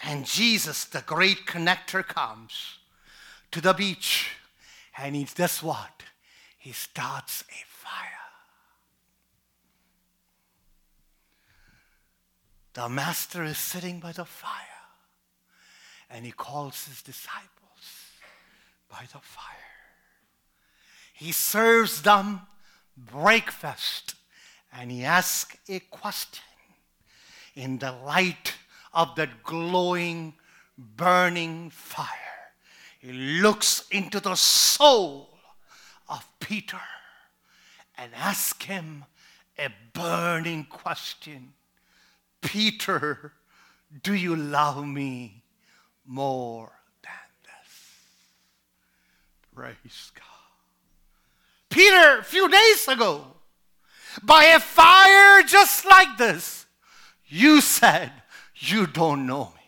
And 0.03 0.25
Jesus, 0.25 0.85
the 0.85 1.01
great 1.01 1.45
connector, 1.45 2.05
comes 2.05 2.78
to 3.51 3.61
the 3.61 3.73
beach 3.73 4.31
and 4.97 5.15
he 5.15 5.23
does 5.23 5.63
what? 5.63 6.03
He 6.57 6.71
starts 6.71 7.43
a 7.49 7.65
fire. 7.65 8.05
The 12.73 12.89
master 12.89 13.43
is 13.43 13.57
sitting 13.57 13.99
by 13.99 14.11
the 14.11 14.25
fire 14.25 14.53
and 16.09 16.25
he 16.25 16.31
calls 16.31 16.85
his 16.87 17.01
disciples 17.01 17.49
by 18.89 19.03
the 19.11 19.19
fire. 19.19 19.55
He 21.13 21.31
serves 21.31 22.01
them 22.01 22.41
breakfast 22.97 24.15
and 24.73 24.91
he 24.91 25.03
asks 25.03 25.57
a 25.67 25.79
question 25.79 26.43
in 27.55 27.79
the 27.79 27.91
light 27.91 28.53
of 28.93 29.15
that 29.15 29.43
glowing, 29.43 30.35
burning 30.77 31.69
fire. 31.69 32.07
He 32.99 33.13
looks 33.41 33.85
into 33.91 34.19
the 34.19 34.35
soul 34.35 35.29
of 36.09 36.25
Peter 36.39 36.81
and 37.97 38.11
asks 38.13 38.65
him 38.65 39.05
a 39.57 39.69
burning 39.93 40.65
question 40.65 41.53
Peter, 42.41 43.33
do 44.03 44.13
you 44.13 44.35
love 44.35 44.85
me 44.85 45.43
more 46.05 46.71
than 47.03 47.11
this? 47.43 47.73
Praise 49.53 50.11
God. 50.15 50.23
Peter, 51.69 52.19
a 52.19 52.23
few 52.23 52.47
days 52.49 52.87
ago, 52.87 53.25
by 54.23 54.45
a 54.45 54.59
fire 54.59 55.43
just 55.43 55.85
like 55.85 56.17
this, 56.17 56.65
you 57.27 57.61
said, 57.61 58.11
You 58.55 58.87
don't 58.87 59.25
know 59.25 59.53
me. 59.55 59.58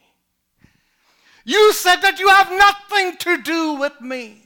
You 1.46 1.74
said 1.74 1.98
that 1.98 2.20
you 2.20 2.28
have 2.28 2.52
nothing 2.52 3.18
to 3.18 3.42
do 3.42 3.74
with 3.74 4.00
me. 4.02 4.42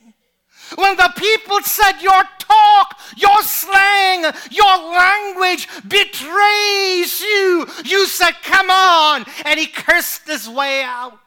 When 0.75 0.97
the 0.97 1.13
people 1.15 1.61
said 1.61 2.01
your 2.01 2.23
talk, 2.39 2.99
your 3.15 3.41
slang, 3.43 4.25
your 4.49 4.77
language 4.91 5.67
betrays 5.87 7.21
you, 7.21 7.67
you 7.85 8.07
said, 8.07 8.31
Come 8.43 8.71
on. 8.71 9.25
And 9.45 9.59
he 9.59 9.67
cursed 9.67 10.27
his 10.27 10.49
way 10.49 10.81
out. 10.81 11.19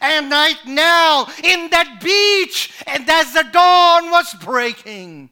And 0.00 0.30
right 0.30 0.58
now, 0.66 1.26
in 1.42 1.70
that 1.70 2.00
beach, 2.00 2.72
and 2.86 3.08
as 3.08 3.32
the 3.32 3.44
dawn 3.52 4.10
was 4.10 4.34
breaking, 4.34 5.30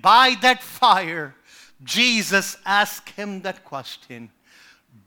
by 0.00 0.36
that 0.42 0.62
fire, 0.62 1.34
Jesus 1.82 2.56
asked 2.64 3.10
him 3.10 3.42
that 3.42 3.64
question 3.64 4.30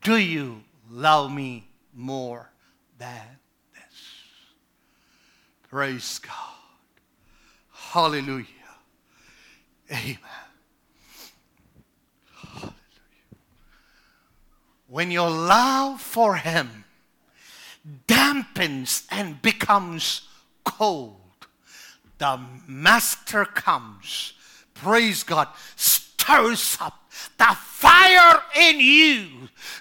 Do 0.02 0.18
you 0.18 0.64
love 0.90 1.32
me 1.32 1.68
more 1.94 2.52
than? 2.98 3.37
Praise 5.78 6.18
God. 6.18 6.34
Hallelujah. 7.72 8.48
Amen. 9.92 10.18
Hallelujah. 12.34 12.74
When 14.88 15.12
your 15.12 15.30
love 15.30 16.02
for 16.02 16.38
Him 16.38 16.86
dampens 18.08 19.06
and 19.12 19.40
becomes 19.44 20.28
cold, 20.63 21.46
the 22.18 22.40
Master 22.66 23.46
comes, 23.46 24.34
praise 24.74 25.22
God, 25.22 25.48
stirs 25.76 26.76
up 26.82 27.07
the 27.38 27.58
fire 27.60 28.41
in 28.60 28.80
you 28.80 29.27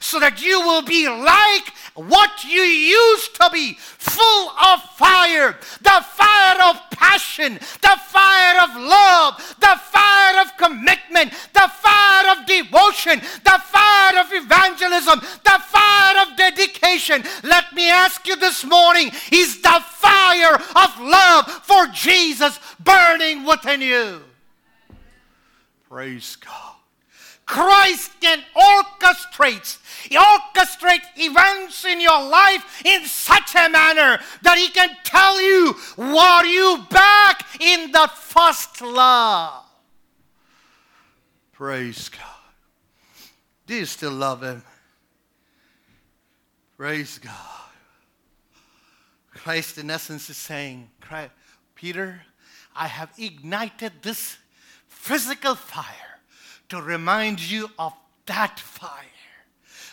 so 0.01 0.21
that 0.21 0.43
you 0.43 0.61
will 0.61 0.83
be 0.83 1.09
like 1.09 1.73
what 1.95 2.45
you 2.45 2.61
used 2.61 3.35
to 3.35 3.49
be 3.53 3.75
full 3.79 4.51
of 4.51 4.83
fire 4.97 5.57
the 5.83 6.05
fire 6.05 6.71
of 6.71 6.81
passion 6.91 7.55
the 7.55 7.97
fire 8.07 8.63
of 8.63 8.77
love 8.77 9.57
the 9.61 9.81
fire 9.91 10.41
of 10.43 10.57
commitment 10.57 11.33
the 11.55 11.71
fire 11.81 12.37
of 12.37 12.47
devotion 12.47 13.19
the 13.45 13.61
fire 13.65 14.19
of 14.21 14.33
evangelism 14.33 15.19
the 15.45 15.59
fire 15.67 16.23
of 16.23 16.37
dedication 16.37 17.23
let 17.43 17.73
me 17.73 17.89
ask 17.89 18.27
you 18.27 18.37
this 18.37 18.65
morning 18.65 19.11
is 19.33 19.63
the 19.63 19.83
fire 19.87 20.55
of 20.55 21.01
love 21.01 21.47
for 21.65 21.87
Jesus 21.89 22.59
burning 22.79 23.45
within 23.45 23.81
you? 23.81 24.23
Praise 25.89 26.37
God. 26.37 26.76
Christ 27.47 28.11
can 28.21 28.43
orchestrate, 28.57 29.79
orchestrate 30.11 31.07
events 31.17 31.85
in 31.85 32.01
your 32.01 32.29
life 32.29 32.85
in 32.85 33.05
such 33.07 33.55
a 33.55 33.69
manner 33.69 34.19
that 34.43 34.59
He 34.59 34.69
can 34.69 34.91
tell 35.05 35.41
you, 35.41 35.77
"Are 35.97 36.45
you 36.45 36.85
back 36.91 37.47
in 37.61 37.93
the 37.93 38.09
first 38.09 38.81
love?" 38.81 39.65
Praise 41.53 42.09
God. 42.09 42.21
Do 43.67 43.77
you 43.77 43.87
still 43.87 44.13
love 44.13 44.43
Him? 44.43 44.65
Praise 46.77 47.19
God. 47.19 47.33
Christ, 49.31 49.79
in 49.79 49.91
essence, 49.91 50.29
is 50.29 50.37
saying, 50.37 50.91
Peter, 51.75 52.27
I 52.75 52.89
have 52.89 53.13
ignited 53.17 54.03
this 54.03 54.37
physical 54.89 55.55
fire 55.55 56.06
to 56.69 56.81
remind 56.81 57.41
you 57.41 57.71
of 57.79 57.93
that 58.27 58.59
fire. 58.59 59.03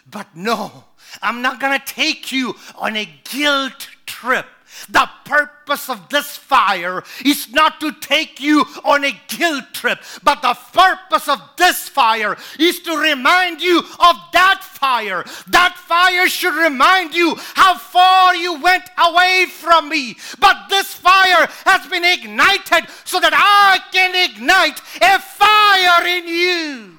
But 0.10 0.36
no, 0.36 0.84
I'm 1.22 1.42
not 1.42 1.60
going 1.60 1.80
to 1.80 1.86
take 1.86 2.32
you 2.32 2.56
on 2.76 2.96
a 2.98 3.08
guilt 3.24 3.90
trip. 4.06 4.46
The 4.90 5.10
purpose 5.26 5.90
of 5.90 6.10
this 6.10 6.36
fire 6.38 7.04
is 7.26 7.52
not 7.52 7.80
to 7.80 7.92
take 7.94 8.40
you 8.40 8.66
on 8.84 9.06
a 9.06 9.20
guilt 9.28 9.66
trip, 9.74 10.00
but 10.24 10.42
the 10.42 10.58
purpose 10.74 11.28
of 11.28 11.40
this 11.58 11.90
fire 11.90 12.38
is 12.60 12.80
to 12.82 12.98
remind 12.98 13.62
you 13.62 13.80
of 13.80 14.16
that 14.34 14.62
fire. 14.64 15.24
That 15.48 15.76
fire 15.78 16.28
should 16.28 16.56
remind 16.56 17.14
you 17.16 17.36
how 17.56 17.78
far 17.78 18.36
you 18.36 18.60
went 18.62 18.90
away 18.98 19.46
from 19.50 19.90
me. 19.90 20.18
But 20.40 20.70
this 20.70 20.94
fire 20.94 21.48
has 21.66 21.88
been 21.88 22.04
ignited 22.04 22.90
so 23.06 23.20
that 23.20 23.34
I 23.34 23.80
can 23.92 24.30
ignite 24.30 24.80
a 25.02 25.20
fire 25.20 26.08
in 26.08 26.28
you. 26.28 26.98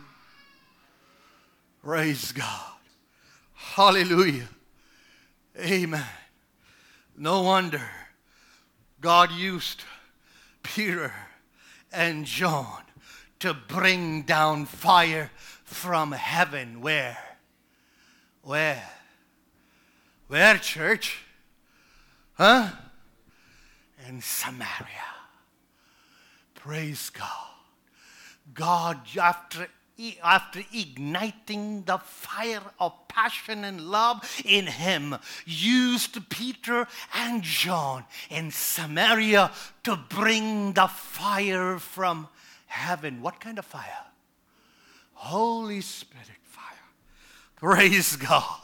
Praise 1.83 2.33
God. 2.33 2.73
Hallelujah. 3.53 4.49
Amen. 5.59 6.05
No 7.17 7.43
wonder 7.43 7.83
God 9.01 9.31
used 9.33 9.83
Peter 10.63 11.13
and 11.93 12.25
John 12.25 12.83
to 13.39 13.55
bring 13.55 14.23
down 14.23 14.67
fire 14.67 15.31
from 15.65 16.13
heaven. 16.13 16.81
Where? 16.81 17.19
Where? 18.43 18.91
Where, 20.29 20.59
church? 20.59 21.19
Huh? 22.35 22.71
In 24.09 24.21
Samaria. 24.21 24.89
Praise 26.55 27.11
God. 27.11 27.29
God, 28.53 29.01
after 29.21 29.69
after 30.23 30.63
igniting 30.73 31.83
the 31.85 31.99
fire 31.99 32.63
of 32.81 32.93
passion 33.09 33.65
and 33.65 33.81
love 33.81 34.43
in 34.45 34.67
him, 34.67 35.17
used 35.47 36.29
Peter 36.29 36.87
and 37.15 37.43
John 37.43 38.05
in 38.31 38.51
Samaria 38.51 39.53
to 39.85 39.97
bring 39.97 40.73
the 40.73 40.89
fire 40.89 41.79
from 41.79 42.29
heaven. 42.67 43.23
What 43.23 43.41
kind 43.41 43.59
of 43.59 43.65
fire? 43.65 44.05
Holy 45.13 45.81
Spirit 45.81 46.27
fire. 46.43 46.65
Praise 47.57 48.17
God. 48.17 48.61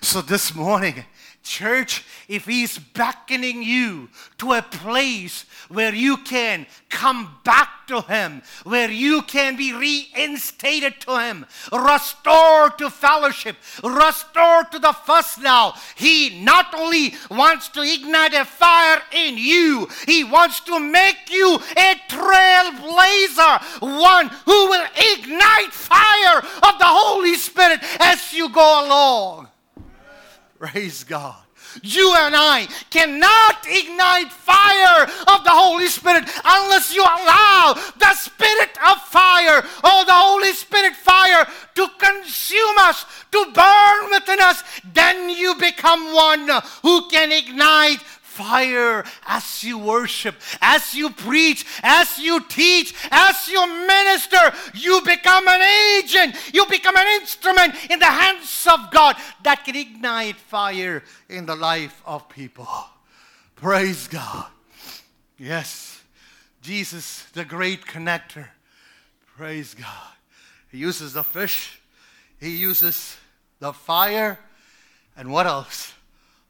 So 0.00 0.22
this 0.22 0.54
morning, 0.54 1.04
Church, 1.42 2.04
if 2.28 2.46
He's 2.46 2.78
beckoning 2.78 3.62
you 3.62 4.08
to 4.38 4.52
a 4.52 4.62
place 4.62 5.44
where 5.68 5.94
you 5.94 6.18
can 6.18 6.66
come 6.88 7.36
back 7.44 7.86
to 7.88 8.02
Him, 8.02 8.42
where 8.64 8.90
you 8.90 9.22
can 9.22 9.56
be 9.56 9.72
reinstated 9.72 11.00
to 11.00 11.18
Him, 11.18 11.46
restored 11.72 12.78
to 12.78 12.90
fellowship, 12.90 13.56
restored 13.82 14.70
to 14.72 14.78
the 14.78 14.92
first 14.92 15.40
now, 15.40 15.74
He 15.96 16.42
not 16.42 16.74
only 16.74 17.14
wants 17.30 17.68
to 17.70 17.82
ignite 17.82 18.34
a 18.34 18.44
fire 18.44 19.02
in 19.12 19.36
you, 19.36 19.88
He 20.06 20.24
wants 20.24 20.60
to 20.60 20.78
make 20.78 21.30
you 21.30 21.56
a 21.76 21.94
trailblazer, 22.08 23.80
one 23.80 24.28
who 24.44 24.68
will 24.68 24.86
ignite 25.14 25.72
fire 25.72 26.38
of 26.38 26.78
the 26.78 26.86
Holy 26.86 27.34
Spirit 27.34 27.80
as 27.98 28.32
you 28.32 28.48
go 28.50 28.86
along. 28.86 29.49
Praise 30.60 31.04
God. 31.04 31.36
You 31.82 32.14
and 32.18 32.34
I 32.36 32.68
cannot 32.90 33.64
ignite 33.66 34.30
fire 34.30 35.04
of 35.04 35.42
the 35.42 35.50
Holy 35.50 35.86
Spirit 35.86 36.28
unless 36.44 36.94
you 36.94 37.00
allow 37.00 37.72
the 37.98 38.12
Spirit 38.12 38.76
of 38.86 39.00
fire, 39.04 39.58
or 39.58 40.04
the 40.04 40.12
Holy 40.12 40.52
Spirit 40.52 40.94
fire, 40.96 41.46
to 41.76 41.88
consume 41.96 42.76
us, 42.80 43.06
to 43.32 43.46
burn 43.54 44.10
within 44.10 44.40
us. 44.40 44.62
Then 44.92 45.30
you 45.30 45.54
become 45.54 46.12
one 46.12 46.46
who 46.82 47.08
can 47.08 47.32
ignite 47.32 48.04
fire 48.40 49.04
as 49.26 49.62
you 49.62 49.76
worship, 49.76 50.34
as 50.62 50.94
you 50.94 51.10
preach, 51.10 51.66
as 51.82 52.18
you 52.18 52.40
teach, 52.48 52.94
as 53.10 53.48
you 53.48 53.66
minister. 53.86 54.52
You 54.74 55.02
become 55.02 55.46
an 55.46 55.60
agent, 55.60 56.36
you 56.54 56.64
become 56.66 56.96
an 56.96 57.20
instrument 57.20 57.74
in 57.90 57.98
the 57.98 58.06
hands 58.06 58.66
of 58.66 58.90
God 58.90 59.16
that 59.42 59.64
can 59.64 59.76
ignite 59.76 60.36
fire 60.36 61.02
in 61.28 61.44
the 61.44 61.56
life 61.56 62.02
of 62.06 62.28
people. 62.30 62.68
Praise 63.56 64.08
God. 64.08 64.46
Yes, 65.36 66.00
Jesus, 66.62 67.24
the 67.34 67.44
great 67.44 67.84
connector. 67.84 68.48
Praise 69.36 69.74
God. 69.74 70.14
He 70.70 70.78
uses 70.78 71.12
the 71.12 71.24
fish, 71.24 71.78
he 72.38 72.56
uses 72.56 73.16
the 73.58 73.72
fire, 73.72 74.38
and 75.16 75.30
what 75.30 75.46
else? 75.46 75.92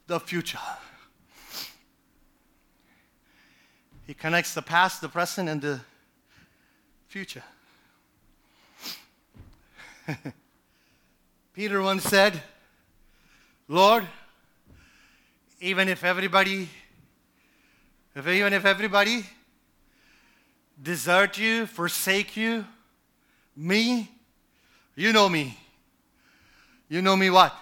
The 0.07 0.21
future. 0.21 0.59
He 4.11 4.15
connects 4.15 4.55
the 4.55 4.63
past, 4.63 5.01
the 5.01 5.09
present, 5.09 5.49
and 5.49 5.63
the 5.63 5.79
future. 7.07 7.45
Peter 11.55 11.81
once 11.81 12.03
said, 12.03 12.43
Lord, 13.69 14.05
even 15.61 15.89
if 15.89 16.03
everybody, 16.03 16.69
if 18.17 18.27
even 18.27 18.53
if 18.53 18.65
everybody 18.65 19.25
desert 20.83 21.39
you, 21.39 21.67
forsake 21.67 22.37
you, 22.37 22.67
me, 23.57 24.11
you 24.97 25.13
know 25.13 25.29
me. 25.29 25.57
You 26.89 27.01
know 27.01 27.15
me 27.15 27.31
what? 27.31 27.55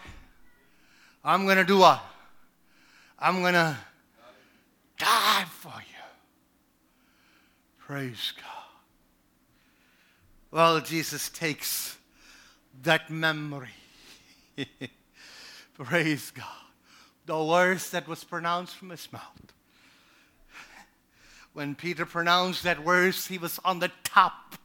I'm 1.22 1.44
going 1.44 1.58
to 1.58 1.64
do 1.64 1.76
what? 1.76 2.02
I'm 3.18 3.42
going 3.42 3.52
to 3.52 3.76
die 4.98 5.44
for 5.60 5.74
you. 5.76 5.87
Praise 7.88 8.34
God. 8.36 8.66
Well, 10.50 10.78
Jesus 10.82 11.30
takes 11.30 11.96
that 12.82 13.08
memory. 13.08 13.70
Praise 15.74 16.30
God. 16.30 16.44
The 17.24 17.42
words 17.42 17.88
that 17.92 18.06
was 18.06 18.24
pronounced 18.24 18.76
from 18.76 18.90
his 18.90 19.10
mouth. 19.10 19.54
When 21.54 21.74
Peter 21.74 22.04
pronounced 22.04 22.62
that 22.64 22.84
words, 22.84 23.28
he 23.28 23.38
was 23.38 23.58
on 23.64 23.78
the 23.78 23.90
top. 24.04 24.56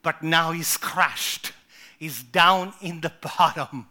But 0.00 0.22
now 0.22 0.52
he's 0.52 0.78
crashed. 0.78 1.52
He's 1.98 2.22
down 2.22 2.72
in 2.80 3.02
the 3.02 3.12
bottom. 3.20 3.86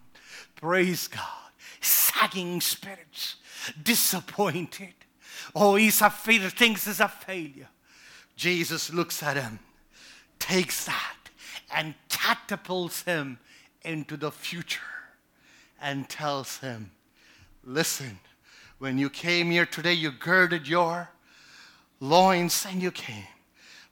Praise 0.56 1.08
God. 1.08 1.52
Sagging 1.82 2.62
spirits. 2.62 3.36
Disappointed. 3.84 4.96
Oh, 5.54 5.76
he's 5.76 6.02
a 6.02 6.10
failure. 6.10 6.50
Thinks 6.50 6.88
he's 6.88 7.00
a 7.00 7.08
failure. 7.08 7.70
Jesus 8.40 8.94
looks 8.94 9.22
at 9.22 9.36
him, 9.36 9.60
takes 10.40 10.86
that, 10.86 11.18
and 11.76 11.94
catapults 12.08 13.02
him 13.02 13.38
into 13.82 14.16
the 14.16 14.32
future 14.32 14.80
and 15.82 16.08
tells 16.08 16.60
him, 16.60 16.92
Listen, 17.66 18.18
when 18.78 18.98
you 18.98 19.10
came 19.10 19.52
here 19.52 19.66
today, 19.66 19.92
you 19.92 20.10
girded 20.12 20.70
your 20.70 21.10
loins 22.00 22.66
and 22.66 22.82
you 22.82 22.92
came. 22.92 23.28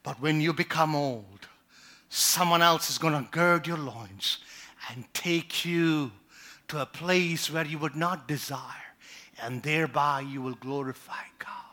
But 0.01 0.21
when 0.21 0.39
you 0.39 0.53
become 0.53 0.95
old, 0.95 1.49
someone 2.07 2.61
else 2.61 2.89
is 2.89 2.97
going 2.97 3.21
to 3.21 3.29
gird 3.29 3.67
your 3.67 3.77
loins 3.77 4.37
and 4.89 5.03
take 5.13 5.65
you 5.65 6.09
to 6.69 6.81
a 6.81 6.85
place 6.85 7.51
where 7.51 7.65
you 7.65 7.79
would 7.79 7.97
not 7.97 8.29
desire, 8.29 8.95
and 9.43 9.61
thereby 9.61 10.21
you 10.21 10.41
will 10.41 10.55
glorify 10.55 11.25
God. 11.37 11.66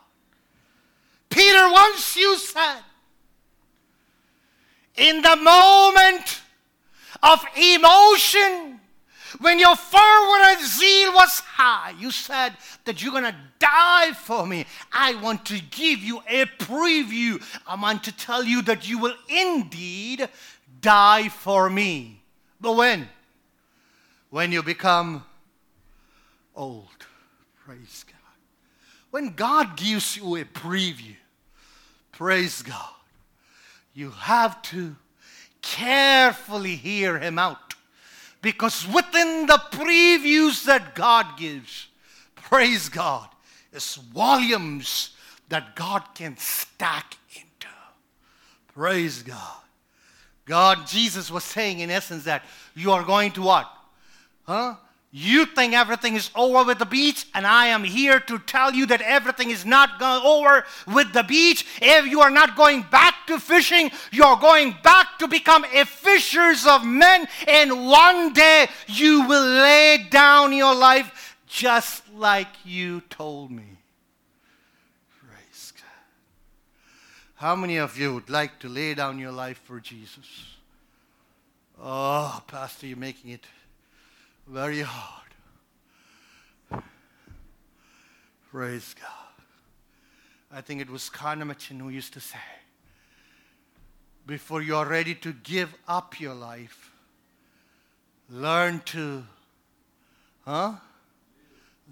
Peter, 1.35 1.69
once 1.69 2.15
you 2.15 2.37
said, 2.37 2.79
in 4.95 5.21
the 5.21 5.35
moment 5.35 6.41
of 7.21 7.43
emotion, 7.57 8.79
When 9.39 9.59
your 9.59 9.75
fervor 9.75 10.41
and 10.45 10.65
zeal 10.65 11.13
was 11.13 11.39
high, 11.39 11.93
you 11.99 12.11
said 12.11 12.53
that 12.85 13.01
you're 13.01 13.11
going 13.11 13.23
to 13.23 13.35
die 13.59 14.13
for 14.13 14.45
me. 14.45 14.65
I 14.91 15.15
want 15.15 15.45
to 15.47 15.59
give 15.71 15.99
you 15.99 16.21
a 16.27 16.45
preview. 16.45 17.41
I 17.67 17.79
want 17.79 18.03
to 18.05 18.11
tell 18.15 18.43
you 18.43 18.61
that 18.63 18.87
you 18.87 18.99
will 18.99 19.15
indeed 19.27 20.29
die 20.79 21.29
for 21.29 21.69
me. 21.69 22.21
But 22.61 22.73
when? 22.73 23.09
When 24.29 24.51
you 24.51 24.63
become 24.63 25.25
old. 26.55 26.87
Praise 27.65 28.05
God. 28.07 28.15
When 29.11 29.33
God 29.33 29.75
gives 29.75 30.15
you 30.15 30.35
a 30.35 30.45
preview, 30.45 31.15
praise 32.15 32.61
God, 32.61 32.93
you 33.93 34.09
have 34.11 34.61
to 34.63 34.95
carefully 35.61 36.75
hear 36.75 37.19
Him 37.19 37.37
out. 37.37 37.73
Because 38.41 38.87
within 38.87 39.47
the 39.47 39.61
previews 39.71 40.65
that 40.65 40.95
God 40.95 41.37
gives, 41.37 41.87
praise 42.35 42.89
God, 42.89 43.27
is 43.73 43.95
volumes 43.95 45.11
that 45.49 45.75
God 45.75 46.03
can 46.13 46.37
stack 46.37 47.17
into. 47.35 47.67
Praise 48.73 49.23
God. 49.23 49.57
God, 50.45 50.85
Jesus 50.85 51.31
was 51.31 51.43
saying 51.43 51.79
in 51.79 51.89
essence 51.89 52.23
that 52.25 52.43
you 52.75 52.91
are 52.91 53.03
going 53.03 53.31
to 53.31 53.41
what? 53.41 53.69
Huh? 54.43 54.75
You 55.17 55.45
think 55.45 55.73
everything 55.73 56.15
is 56.15 56.29
over 56.35 56.65
with 56.65 56.79
the 56.79 56.85
beach, 56.85 57.25
and 57.33 57.47
I 57.47 57.67
am 57.67 57.85
here 57.85 58.19
to 58.19 58.37
tell 58.37 58.73
you 58.73 58.85
that 58.87 58.99
everything 58.99 59.49
is 59.49 59.65
not 59.65 59.97
go- 59.97 60.21
over 60.21 60.65
with 60.93 61.13
the 61.13 61.23
beach. 61.23 61.65
If 61.81 62.07
you 62.07 62.19
are 62.19 62.29
not 62.29 62.57
going 62.57 62.81
back 62.81 63.25
to 63.27 63.39
fishing, 63.39 63.91
you're 64.11 64.35
going 64.35 64.75
back 64.83 65.17
to 65.19 65.29
become 65.29 65.63
a 65.73 65.85
fishers 65.85 66.67
of 66.67 66.83
men, 66.83 67.29
and 67.47 67.87
one 67.87 68.33
day 68.33 68.67
you 68.87 69.25
will 69.25 69.45
lay 69.45 70.05
down 70.09 70.51
your 70.51 70.75
life 70.75 71.37
just 71.47 72.03
like 72.13 72.49
you 72.65 72.99
told 73.09 73.51
me. 73.51 73.77
Praise 75.17 75.71
God. 75.77 76.05
How 77.35 77.55
many 77.55 77.77
of 77.77 77.97
you 77.97 78.15
would 78.15 78.29
like 78.29 78.59
to 78.59 78.67
lay 78.67 78.93
down 78.95 79.17
your 79.17 79.31
life 79.31 79.61
for 79.63 79.79
Jesus? 79.79 80.27
Oh, 81.81 82.43
Pastor, 82.47 82.87
you're 82.87 82.97
making 82.97 83.31
it 83.31 83.45
very 84.46 84.80
hard. 84.80 85.30
Praise 88.50 88.94
God. 88.94 89.44
I 90.52 90.60
think 90.60 90.80
it 90.80 90.90
was 90.90 91.08
Carnamachin 91.08 91.78
who 91.78 91.88
used 91.88 92.12
to 92.14 92.20
say, 92.20 92.38
before 94.26 94.62
you're 94.62 94.86
ready 94.86 95.14
to 95.14 95.32
give 95.32 95.74
up 95.86 96.20
your 96.20 96.34
life, 96.34 96.90
learn 98.28 98.80
to 98.86 99.22
huh? 100.44 100.72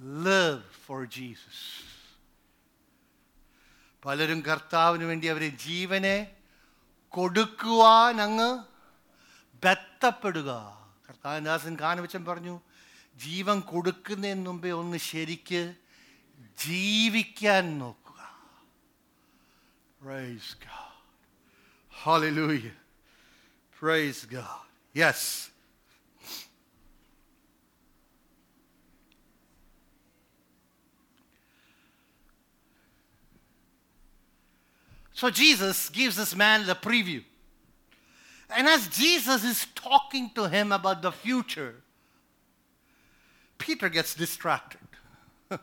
live 0.02 0.64
for 0.86 1.06
Jesus. 1.06 1.58
പലരും 4.02 4.40
കർത്താവിന് 4.48 5.04
വേണ്ടി 5.10 5.26
അവരെ 5.30 5.48
ജീവനെ 5.64 6.16
കൊടുക്കുവാൻ 7.16 8.16
അങ്ങ് 8.26 8.50
ബത്തപ്പെടുക 9.62 10.50
കർത്താവിദാസൻ 11.22 11.74
കാനവച്ചൻ 11.82 12.22
പറഞ്ഞു 12.24 12.54
ജീവൻ 13.16 13.58
കൊടുക്കുന്നതിന് 13.72 14.44
മുമ്പേ 14.48 14.72
ഒന്ന് 14.82 14.98
ശരിക്ക് 15.10 15.62
ജീവിക്കാൻ 16.66 17.64
നോക്കുക 17.82 18.06
Praise 20.00 20.54
God. 20.60 20.92
Hallelujah. 21.88 22.76
Praise 23.72 24.24
God. 24.26 24.60
Yes. 24.94 25.50
So 35.12 35.30
Jesus 35.30 35.88
gives 35.88 36.16
this 36.16 36.36
man 36.36 36.64
the 36.64 36.76
preview. 36.76 37.22
And 38.55 38.67
as 38.67 38.87
Jesus 38.87 39.43
is 39.43 39.67
talking 39.75 40.29
to 40.35 40.49
him 40.49 40.71
about 40.71 41.01
the 41.01 41.11
future, 41.11 41.75
Peter 43.57 43.89
gets 43.89 44.13
distracted. 44.15 44.79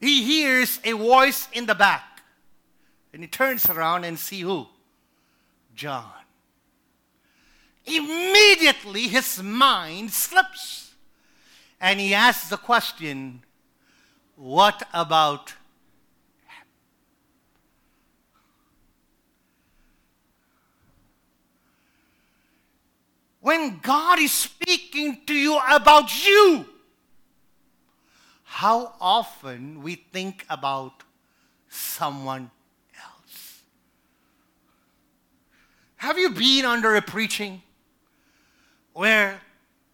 he 0.00 0.22
hears 0.22 0.80
a 0.84 0.92
voice 0.92 1.48
in 1.52 1.66
the 1.66 1.74
back. 1.74 2.22
And 3.12 3.22
he 3.22 3.28
turns 3.28 3.68
around 3.68 4.04
and 4.04 4.18
see 4.18 4.40
who? 4.40 4.66
John. 5.74 6.10
Immediately 7.86 9.08
his 9.08 9.42
mind 9.42 10.10
slips. 10.10 10.94
And 11.80 12.00
he 12.00 12.14
asks 12.14 12.48
the 12.48 12.56
question, 12.56 13.42
what 14.36 14.88
about 14.92 15.54
when 23.44 23.78
God 23.82 24.18
is 24.18 24.32
speaking 24.32 25.18
to 25.26 25.34
you 25.34 25.60
about 25.70 26.26
you, 26.26 26.64
how 28.42 28.94
often 28.98 29.82
we 29.82 29.96
think 29.96 30.46
about 30.48 31.02
someone 31.68 32.50
else. 32.98 33.60
Have 35.96 36.16
you 36.16 36.30
been 36.30 36.64
under 36.64 36.94
a 36.94 37.02
preaching 37.02 37.60
where 38.94 39.38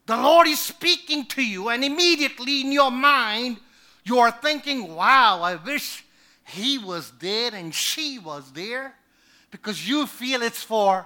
the 0.06 0.16
Lord 0.16 0.46
is 0.46 0.60
speaking 0.60 1.26
to 1.26 1.42
you, 1.42 1.70
and 1.70 1.82
immediately 1.82 2.60
in 2.60 2.70
your 2.70 2.92
mind, 2.92 3.56
you 4.04 4.20
are 4.20 4.30
thinking, 4.30 4.94
wow, 4.94 5.42
I 5.42 5.56
wish 5.56 6.04
he 6.44 6.78
was 6.78 7.10
there 7.18 7.52
and 7.52 7.74
she 7.74 8.20
was 8.20 8.52
there? 8.52 8.94
Because 9.50 9.88
you 9.88 10.06
feel 10.06 10.40
it's 10.40 10.62
for 10.62 11.04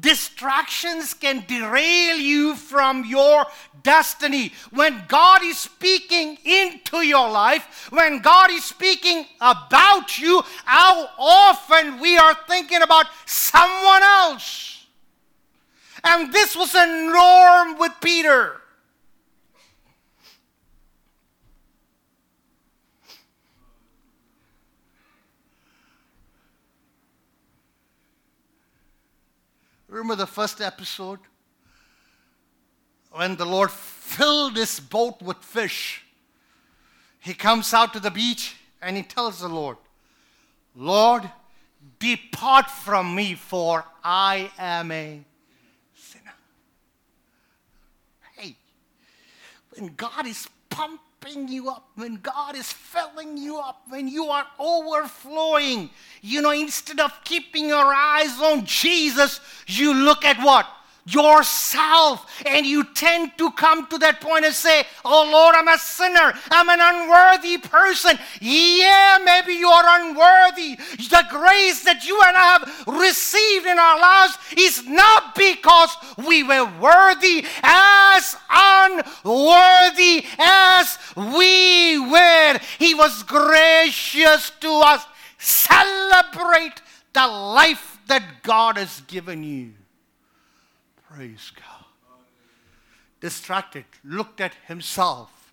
Distractions 0.00 1.14
can 1.14 1.44
derail 1.46 2.16
you 2.16 2.56
from 2.56 3.04
your 3.04 3.46
destiny. 3.82 4.52
When 4.70 5.04
God 5.08 5.42
is 5.42 5.58
speaking 5.58 6.38
into 6.44 6.98
your 6.98 7.30
life, 7.30 7.88
when 7.90 8.20
God 8.20 8.50
is 8.50 8.64
speaking 8.64 9.26
about 9.40 10.18
you, 10.18 10.42
how 10.64 11.08
often 11.18 12.00
we 12.00 12.16
are 12.16 12.36
thinking 12.48 12.82
about 12.82 13.06
someone 13.26 14.02
else. 14.02 14.86
And 16.02 16.32
this 16.32 16.56
was 16.56 16.74
a 16.74 16.86
norm 16.86 17.78
with 17.78 17.92
Peter. 18.00 18.59
Remember 29.90 30.14
the 30.14 30.26
first 30.26 30.60
episode? 30.60 31.18
When 33.10 33.34
the 33.34 33.44
Lord 33.44 33.72
filled 33.72 34.54
this 34.54 34.78
boat 34.78 35.20
with 35.20 35.38
fish, 35.38 36.04
he 37.18 37.34
comes 37.34 37.74
out 37.74 37.92
to 37.94 38.00
the 38.00 38.10
beach 38.10 38.54
and 38.80 38.96
he 38.96 39.02
tells 39.02 39.40
the 39.40 39.48
Lord, 39.48 39.78
Lord, 40.76 41.28
depart 41.98 42.70
from 42.70 43.16
me, 43.16 43.34
for 43.34 43.84
I 44.04 44.52
am 44.58 44.92
a 44.92 45.20
sinner. 45.96 46.34
Hey, 48.36 48.54
when 49.70 49.92
God 49.96 50.24
is 50.24 50.48
pumping 50.68 51.00
you 51.28 51.68
up, 51.68 51.90
when 51.96 52.16
God 52.16 52.56
is 52.56 52.72
filling 52.72 53.36
you 53.36 53.58
up, 53.58 53.82
when 53.88 54.08
you 54.08 54.26
are 54.26 54.46
overflowing, 54.58 55.90
you 56.22 56.40
know, 56.40 56.50
instead 56.50 56.98
of 56.98 57.12
keeping 57.24 57.68
your 57.68 57.92
eyes 57.94 58.40
on 58.40 58.64
Jesus, 58.64 59.40
you 59.66 59.92
look 59.92 60.24
at 60.24 60.38
what? 60.42 60.66
Yourself, 61.06 62.26
and 62.46 62.64
you 62.64 62.84
tend 62.84 63.32
to 63.38 63.50
come 63.52 63.86
to 63.88 63.98
that 63.98 64.20
point 64.20 64.44
and 64.44 64.54
say, 64.54 64.84
Oh 65.04 65.28
Lord, 65.30 65.54
I'm 65.56 65.68
a 65.68 65.78
sinner, 65.78 66.32
I'm 66.50 66.68
an 66.68 66.80
unworthy 66.80 67.58
person. 67.58 68.18
Yeah, 68.40 69.18
maybe 69.24 69.54
you 69.54 69.68
are 69.68 69.99
unworthy. 70.60 70.76
The 71.08 71.24
grace 71.30 71.84
that 71.84 72.04
you 72.04 72.20
and 72.22 72.36
I 72.36 72.58
have 72.58 72.86
received 72.86 73.66
in 73.66 73.78
our 73.78 74.00
lives 74.00 74.38
is 74.56 74.86
not 74.86 75.34
because 75.34 75.96
we 76.26 76.42
were 76.42 76.70
worthy, 76.80 77.44
as 77.62 78.36
unworthy 78.50 80.26
as 80.38 80.98
we 81.16 81.98
were. 81.98 82.58
He 82.78 82.94
was 82.94 83.22
gracious 83.24 84.50
to 84.60 84.68
us. 84.68 85.04
Celebrate 85.38 86.82
the 87.12 87.26
life 87.26 87.98
that 88.06 88.42
God 88.42 88.76
has 88.76 89.00
given 89.06 89.42
you. 89.42 89.72
Praise 91.08 91.52
God. 91.54 91.84
Distracted, 93.20 93.84
looked 94.04 94.40
at 94.40 94.54
himself. 94.66 95.52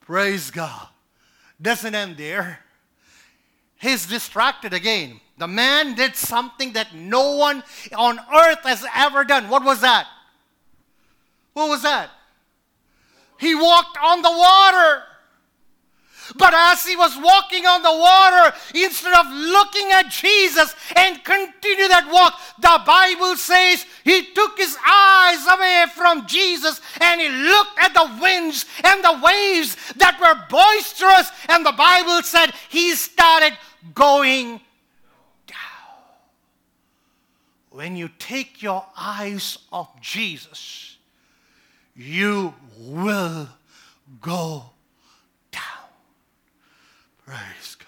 Praise 0.00 0.50
God. 0.50 0.88
Doesn't 1.60 1.94
end 1.94 2.16
there. 2.16 2.60
He's 3.78 4.06
distracted 4.06 4.72
again. 4.72 5.20
The 5.38 5.46
man 5.46 5.94
did 5.94 6.16
something 6.16 6.72
that 6.72 6.94
no 6.94 7.36
one 7.36 7.62
on 7.94 8.18
earth 8.18 8.60
has 8.64 8.86
ever 8.94 9.24
done. 9.24 9.48
What 9.48 9.64
was 9.64 9.82
that? 9.82 10.06
What 11.52 11.68
was 11.68 11.82
that? 11.82 12.10
He 13.38 13.54
walked 13.54 13.98
on 14.02 14.22
the 14.22 14.30
water. 14.30 15.02
But 16.34 16.54
as 16.54 16.84
he 16.84 16.96
was 16.96 17.16
walking 17.16 17.66
on 17.66 17.82
the 17.82 17.92
water, 17.92 18.56
instead 18.74 19.14
of 19.14 19.26
looking 19.32 19.92
at 19.92 20.10
Jesus 20.10 20.74
and 20.96 21.22
continue 21.22 21.88
that 21.88 22.10
walk, 22.10 22.38
the 22.58 22.80
Bible 22.84 23.36
says 23.36 23.86
he 24.04 24.32
took 24.32 24.58
his 24.58 24.76
eyes 24.86 25.46
away 25.46 25.84
from 25.94 26.26
Jesus 26.26 26.80
and 27.00 27.20
he 27.20 27.28
looked 27.28 27.78
at 27.78 27.94
the 27.94 28.18
winds 28.20 28.66
and 28.82 29.04
the 29.04 29.20
waves 29.22 29.76
that 29.96 30.18
were 30.20 30.46
boisterous. 30.50 31.30
And 31.48 31.64
the 31.64 31.72
Bible 31.72 32.22
said 32.22 32.52
he 32.68 32.94
started 32.94 33.56
going 33.94 34.60
down. 35.46 35.56
When 37.70 37.96
you 37.96 38.10
take 38.18 38.62
your 38.62 38.84
eyes 38.96 39.58
off 39.70 40.00
Jesus, 40.00 40.96
you 41.94 42.54
will 42.78 43.48
go 44.20 44.70
Praise 47.26 47.76
God. 47.80 47.86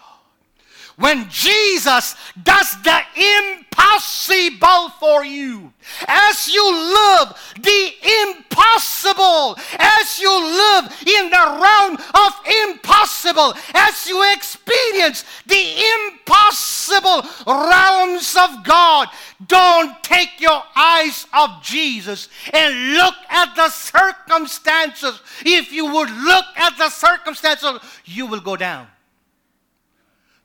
When 0.96 1.28
Jesus 1.30 2.16
does 2.42 2.82
the 2.82 3.00
impossible 3.14 4.88
for 4.98 5.24
you, 5.24 5.72
as 6.08 6.48
you 6.48 6.64
live 6.74 7.54
the 7.54 7.92
impossible, 8.26 9.56
as 9.78 10.18
you 10.18 10.28
live 10.28 10.86
in 11.06 11.30
the 11.30 11.58
realm 11.62 11.98
of 12.14 12.32
impossible, 12.64 13.54
as 13.74 14.08
you 14.08 14.32
experience 14.32 15.24
the 15.46 15.84
impossible 16.08 17.22
realms 17.46 18.36
of 18.36 18.64
God, 18.64 19.06
don't 19.46 20.02
take 20.02 20.40
your 20.40 20.64
eyes 20.74 21.28
off 21.32 21.62
Jesus 21.62 22.28
and 22.52 22.94
look 22.94 23.14
at 23.30 23.54
the 23.54 23.68
circumstances. 23.68 25.20
If 25.46 25.70
you 25.70 25.86
would 25.86 26.10
look 26.10 26.46
at 26.56 26.76
the 26.76 26.90
circumstances, 26.90 27.78
you 28.04 28.26
will 28.26 28.40
go 28.40 28.56
down. 28.56 28.88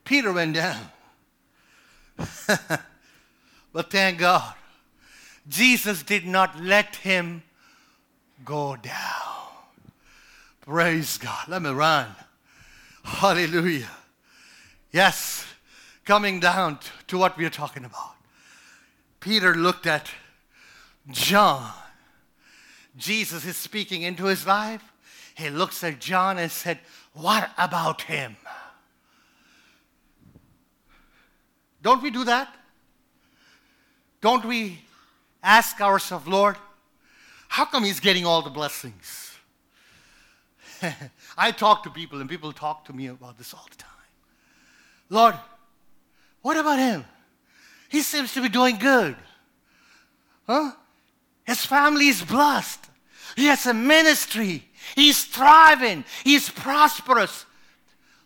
Peter 0.03 0.33
went 0.33 0.55
down. 0.55 0.89
but 3.73 3.89
thank 3.89 4.19
God, 4.19 4.53
Jesus 5.47 6.03
did 6.03 6.25
not 6.25 6.59
let 6.61 6.97
him 6.97 7.43
go 8.45 8.75
down. 8.75 9.33
Praise 10.61 11.17
God. 11.17 11.47
Let 11.47 11.61
me 11.61 11.71
run. 11.71 12.07
Hallelujah. 13.03 13.89
Yes, 14.91 15.45
coming 16.05 16.39
down 16.39 16.79
to 17.07 17.17
what 17.17 17.37
we 17.37 17.45
are 17.45 17.49
talking 17.49 17.83
about. 17.83 18.15
Peter 19.19 19.55
looked 19.55 19.87
at 19.87 20.09
John. 21.09 21.71
Jesus 22.95 23.45
is 23.45 23.57
speaking 23.57 24.03
into 24.03 24.25
his 24.25 24.45
life. 24.45 24.83
He 25.35 25.49
looks 25.49 25.83
at 25.83 25.99
John 25.99 26.37
and 26.37 26.51
said, 26.51 26.79
What 27.13 27.49
about 27.57 28.03
him? 28.03 28.37
Don't 31.83 32.01
we 32.01 32.09
do 32.09 32.23
that? 32.23 32.53
Don't 34.21 34.45
we 34.45 34.79
ask 35.43 35.79
ourselves, 35.81 36.25
Lord, 36.25 36.55
how 37.49 37.65
come 37.65 37.83
he's 37.83 37.99
getting 37.99 38.25
all 38.25 38.41
the 38.41 38.49
blessings? 38.49 39.37
I 41.37 41.51
talk 41.51 41.83
to 41.83 41.89
people, 41.89 42.21
and 42.21 42.29
people 42.29 42.53
talk 42.53 42.85
to 42.85 42.93
me 42.93 43.07
about 43.07 43.37
this 43.37 43.53
all 43.53 43.67
the 43.69 43.75
time. 43.75 43.89
Lord, 45.09 45.35
what 46.41 46.57
about 46.57 46.79
him? 46.79 47.05
He 47.89 48.01
seems 48.01 48.33
to 48.33 48.41
be 48.41 48.49
doing 48.49 48.77
good. 48.77 49.15
Huh? 50.47 50.71
His 51.43 51.65
family 51.65 52.07
is 52.07 52.21
blessed. 52.21 52.79
He 53.35 53.45
has 53.47 53.65
a 53.65 53.73
ministry. 53.73 54.63
He's 54.95 55.25
thriving. 55.25 56.05
He's 56.23 56.49
prosperous. 56.49 57.45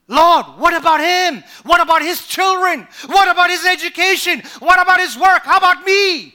Lord, 0.07 0.45
what 0.57 0.73
about 0.73 1.01
him? 1.01 1.43
What 1.63 1.81
about 1.81 2.01
his 2.01 2.25
children? 2.25 2.87
What 3.07 3.27
about 3.27 3.49
his 3.49 3.65
education? 3.65 4.41
What 4.59 4.81
about 4.81 4.99
his 4.99 5.17
work? 5.17 5.43
How 5.43 5.57
about 5.57 5.85
me? 5.85 6.33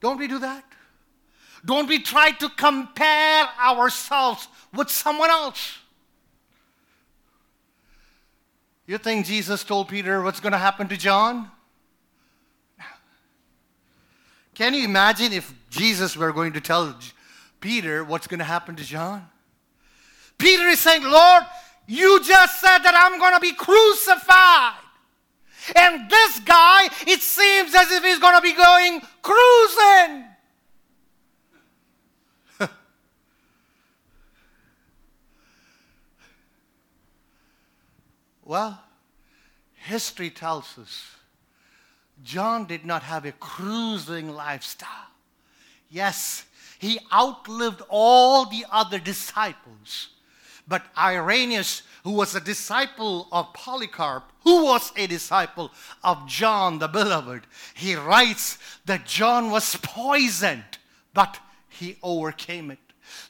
Don't 0.00 0.18
we 0.18 0.26
do 0.26 0.38
that? 0.40 0.64
Don't 1.64 1.88
we 1.88 2.00
try 2.00 2.30
to 2.32 2.48
compare 2.48 3.48
ourselves 3.60 4.48
with 4.72 4.90
someone 4.90 5.30
else? 5.30 5.78
You 8.86 8.98
think 8.98 9.26
Jesus 9.26 9.64
told 9.64 9.88
Peter 9.88 10.22
what's 10.22 10.40
going 10.40 10.52
to 10.52 10.58
happen 10.58 10.88
to 10.88 10.96
John? 10.96 11.50
Can 14.54 14.74
you 14.74 14.84
imagine 14.84 15.32
if 15.32 15.52
Jesus 15.70 16.16
were 16.16 16.32
going 16.32 16.54
to 16.54 16.60
tell 16.60 16.98
Peter 17.60 18.02
what's 18.02 18.26
going 18.26 18.38
to 18.38 18.44
happen 18.44 18.74
to 18.76 18.82
John? 18.82 19.28
Peter 20.38 20.66
is 20.68 20.80
saying, 20.80 21.02
Lord, 21.02 21.42
you 21.88 22.22
just 22.22 22.60
said 22.60 22.80
that 22.80 22.94
I'm 22.94 23.18
going 23.18 23.32
to 23.34 23.40
be 23.40 23.54
crucified. 23.54 24.74
And 25.74 26.08
this 26.10 26.38
guy, 26.40 26.88
it 27.06 27.20
seems 27.20 27.74
as 27.74 27.90
if 27.90 28.04
he's 28.04 28.18
going 28.18 28.36
to 28.36 28.42
be 28.42 28.52
going 28.54 29.00
cruising. 29.22 30.24
well, 38.44 38.82
history 39.74 40.28
tells 40.28 40.78
us 40.78 41.16
John 42.22 42.66
did 42.66 42.84
not 42.84 43.02
have 43.02 43.24
a 43.24 43.32
cruising 43.32 44.28
lifestyle. 44.28 44.90
Yes, 45.90 46.44
he 46.78 46.98
outlived 47.10 47.80
all 47.88 48.44
the 48.44 48.66
other 48.70 48.98
disciples 48.98 50.08
but 50.68 50.84
Irenaeus, 50.96 51.82
who 52.04 52.12
was 52.12 52.34
a 52.34 52.40
disciple 52.40 53.26
of 53.32 53.52
Polycarp, 53.54 54.30
who 54.44 54.64
was 54.64 54.92
a 54.96 55.06
disciple 55.06 55.72
of 56.04 56.26
John 56.26 56.78
the 56.78 56.88
Beloved, 56.88 57.42
he 57.74 57.94
writes 57.94 58.58
that 58.84 59.06
John 59.06 59.50
was 59.50 59.76
poisoned, 59.76 60.78
but 61.14 61.38
he 61.68 61.96
overcame 62.02 62.70
it. 62.70 62.78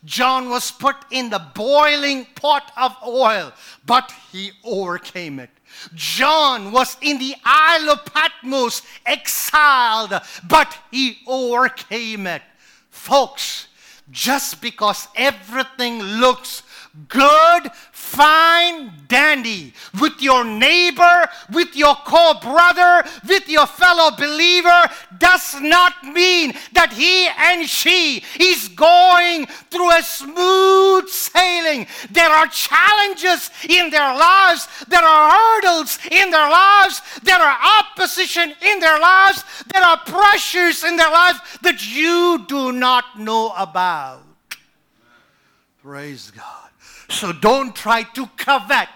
John 0.05 0.49
was 0.49 0.71
put 0.71 0.97
in 1.11 1.31
the 1.31 1.39
boiling 1.55 2.27
pot 2.35 2.73
of 2.77 2.97
oil, 3.07 3.53
but 3.87 4.13
he 4.33 4.53
overcame 4.65 5.39
it. 5.39 5.51
John 5.95 6.73
was 6.73 6.97
in 7.01 7.19
the 7.19 7.35
Isle 7.45 7.91
of 7.91 8.05
Patmos, 8.07 8.83
exiled, 9.07 10.21
but 10.49 10.77
he 10.91 11.19
overcame 11.27 12.27
it. 12.27 12.43
Folks, 12.91 13.69
just 14.11 14.61
because 14.61 15.09
everything 15.15 16.03
looks 16.03 16.63
good, 17.09 17.71
fine, 17.93 18.93
dandy 19.09 19.73
with 20.01 20.21
your 20.21 20.45
neighbor, 20.45 21.29
with 21.53 21.75
your 21.77 21.95
co 22.05 22.35
brother, 22.41 23.09
with 23.29 23.49
your 23.49 23.67
fellow 23.67 24.15
believer 24.17 24.83
does 25.19 25.61
not 25.61 25.93
mean 26.05 26.53
that 26.73 26.93
he 26.93 27.27
and 27.27 27.69
she 27.69 28.23
is 28.39 28.69
going 28.69 29.47
through 29.71 29.91
a 29.97 30.03
smooth 30.03 31.09
sailing. 31.09 31.87
There 32.11 32.29
are 32.29 32.47
challenges 32.47 33.51
in 33.69 33.91
their 33.91 34.15
lives, 34.15 34.69
there 34.89 35.05
are 35.05 35.31
hurdles 35.31 35.99
in 36.11 36.31
their 36.31 36.51
lives, 36.51 37.03
there 37.23 37.41
are 37.41 37.59
opposition 37.81 38.53
in 38.63 38.81
their 38.81 38.99
lives, 38.99 39.45
there 39.73 39.83
are 39.83 39.99
pressures 39.99 40.85
in 40.85 40.97
their 40.97 41.11
lives 41.11 41.41
that 41.63 41.95
you 41.95 42.45
do 42.47 42.73
not 42.73 43.19
know 43.19 43.53
about. 43.57 44.25
Praise 45.83 46.31
God. 46.31 46.68
So 47.09 47.33
don't 47.33 47.75
try 47.75 48.03
to 48.03 48.27
covet 48.37 48.89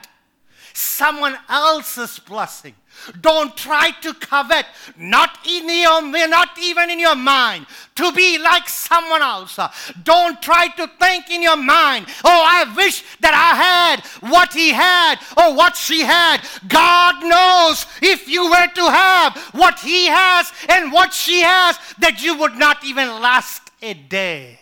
someone 0.74 1.36
else's 1.48 2.18
blessing. 2.18 2.74
Don't 3.20 3.56
try 3.56 3.90
to 4.02 4.14
covet, 4.14 4.66
not 4.98 5.38
in 5.48 5.68
your, 5.68 6.28
not 6.28 6.50
even 6.60 6.90
in 6.90 7.00
your 7.00 7.16
mind, 7.16 7.66
to 7.96 8.12
be 8.12 8.38
like 8.38 8.68
someone 8.68 9.22
else. 9.22 9.58
Don't 10.04 10.40
try 10.42 10.68
to 10.68 10.86
think 11.00 11.30
in 11.30 11.42
your 11.42 11.56
mind, 11.56 12.06
oh, 12.24 12.44
I 12.46 12.72
wish 12.76 13.02
that 13.20 13.34
I 13.34 13.56
had 13.56 14.30
what 14.30 14.52
he 14.52 14.70
had 14.70 15.16
or 15.36 15.56
what 15.56 15.76
she 15.76 16.02
had. 16.02 16.42
God 16.68 17.24
knows 17.24 17.86
if 18.02 18.28
you 18.28 18.44
were 18.44 18.68
to 18.74 18.90
have 18.90 19.36
what 19.52 19.80
he 19.80 20.06
has 20.06 20.52
and 20.68 20.92
what 20.92 21.12
she 21.12 21.40
has, 21.40 21.78
that 21.98 22.22
you 22.22 22.36
would 22.38 22.56
not 22.56 22.84
even 22.84 23.08
last 23.20 23.70
a 23.80 23.94
day. 23.94 24.58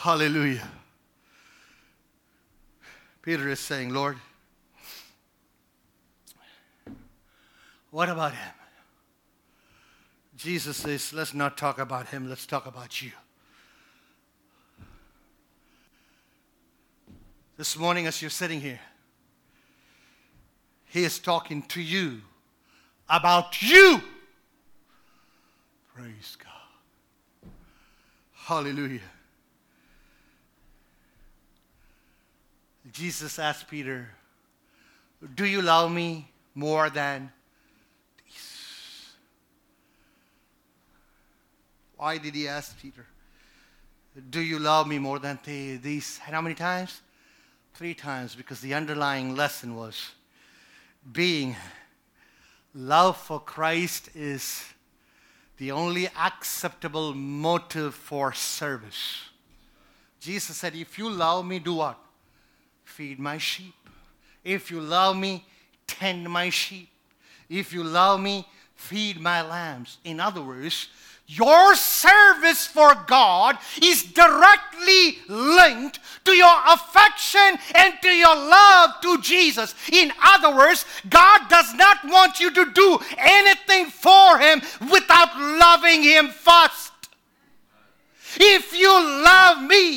Hallelujah. 0.00 0.66
Peter 3.20 3.50
is 3.50 3.60
saying, 3.60 3.92
Lord, 3.92 4.16
what 7.90 8.08
about 8.08 8.32
him? 8.32 8.54
Jesus 10.38 10.78
says, 10.78 11.12
let's 11.12 11.34
not 11.34 11.58
talk 11.58 11.78
about 11.78 12.08
him, 12.08 12.30
let's 12.30 12.46
talk 12.46 12.64
about 12.64 13.02
you. 13.02 13.12
This 17.58 17.76
morning, 17.76 18.06
as 18.06 18.22
you're 18.22 18.30
sitting 18.30 18.62
here, 18.62 18.80
He 20.86 21.04
is 21.04 21.18
talking 21.18 21.60
to 21.64 21.82
you 21.82 22.22
about 23.06 23.60
you. 23.60 24.00
Praise 25.94 26.38
God. 26.42 27.50
Hallelujah. 28.32 29.00
Jesus 32.92 33.38
asked 33.38 33.68
Peter, 33.68 34.08
Do 35.34 35.44
you 35.44 35.62
love 35.62 35.90
me 35.90 36.30
more 36.54 36.90
than 36.90 37.30
these? 38.24 39.12
Why 41.96 42.18
did 42.18 42.34
he 42.34 42.48
ask 42.48 42.80
Peter? 42.80 43.06
Do 44.30 44.40
you 44.40 44.58
love 44.58 44.88
me 44.88 44.98
more 44.98 45.18
than 45.18 45.38
these? 45.44 46.20
And 46.26 46.34
how 46.34 46.40
many 46.40 46.54
times? 46.54 47.00
Three 47.74 47.94
times, 47.94 48.34
because 48.34 48.60
the 48.60 48.74
underlying 48.74 49.36
lesson 49.36 49.76
was 49.76 50.10
being 51.12 51.56
love 52.74 53.16
for 53.16 53.40
Christ 53.40 54.10
is 54.14 54.64
the 55.56 55.72
only 55.72 56.08
acceptable 56.18 57.14
motive 57.14 57.94
for 57.94 58.32
service. 58.32 59.28
Jesus 60.20 60.56
said, 60.56 60.74
If 60.74 60.98
you 60.98 61.08
love 61.08 61.46
me, 61.46 61.58
do 61.58 61.74
what? 61.74 61.98
Feed 62.90 63.20
my 63.20 63.38
sheep. 63.38 63.74
If 64.44 64.70
you 64.70 64.80
love 64.80 65.16
me, 65.16 65.44
tend 65.86 66.28
my 66.28 66.50
sheep. 66.50 66.88
If 67.48 67.72
you 67.72 67.84
love 67.84 68.20
me, 68.20 68.46
feed 68.74 69.20
my 69.20 69.42
lambs. 69.42 69.98
In 70.04 70.18
other 70.18 70.42
words, 70.42 70.88
your 71.26 71.76
service 71.76 72.66
for 72.66 72.92
God 73.06 73.56
is 73.80 74.02
directly 74.02 75.18
linked 75.28 76.00
to 76.24 76.32
your 76.32 76.56
affection 76.66 77.58
and 77.76 77.94
to 78.02 78.08
your 78.08 78.34
love 78.34 79.00
to 79.02 79.20
Jesus. 79.22 79.74
In 79.92 80.12
other 80.20 80.54
words, 80.54 80.84
God 81.08 81.48
does 81.48 81.72
not 81.74 81.98
want 82.04 82.40
you 82.40 82.52
to 82.52 82.72
do 82.72 82.98
anything 83.16 83.86
for 83.86 84.38
Him 84.38 84.60
without 84.90 85.38
loving 85.38 86.02
Him 86.02 86.28
first. 86.28 86.90
If 88.36 88.76
you 88.76 88.92
love 88.92 89.62
me, 89.62 89.89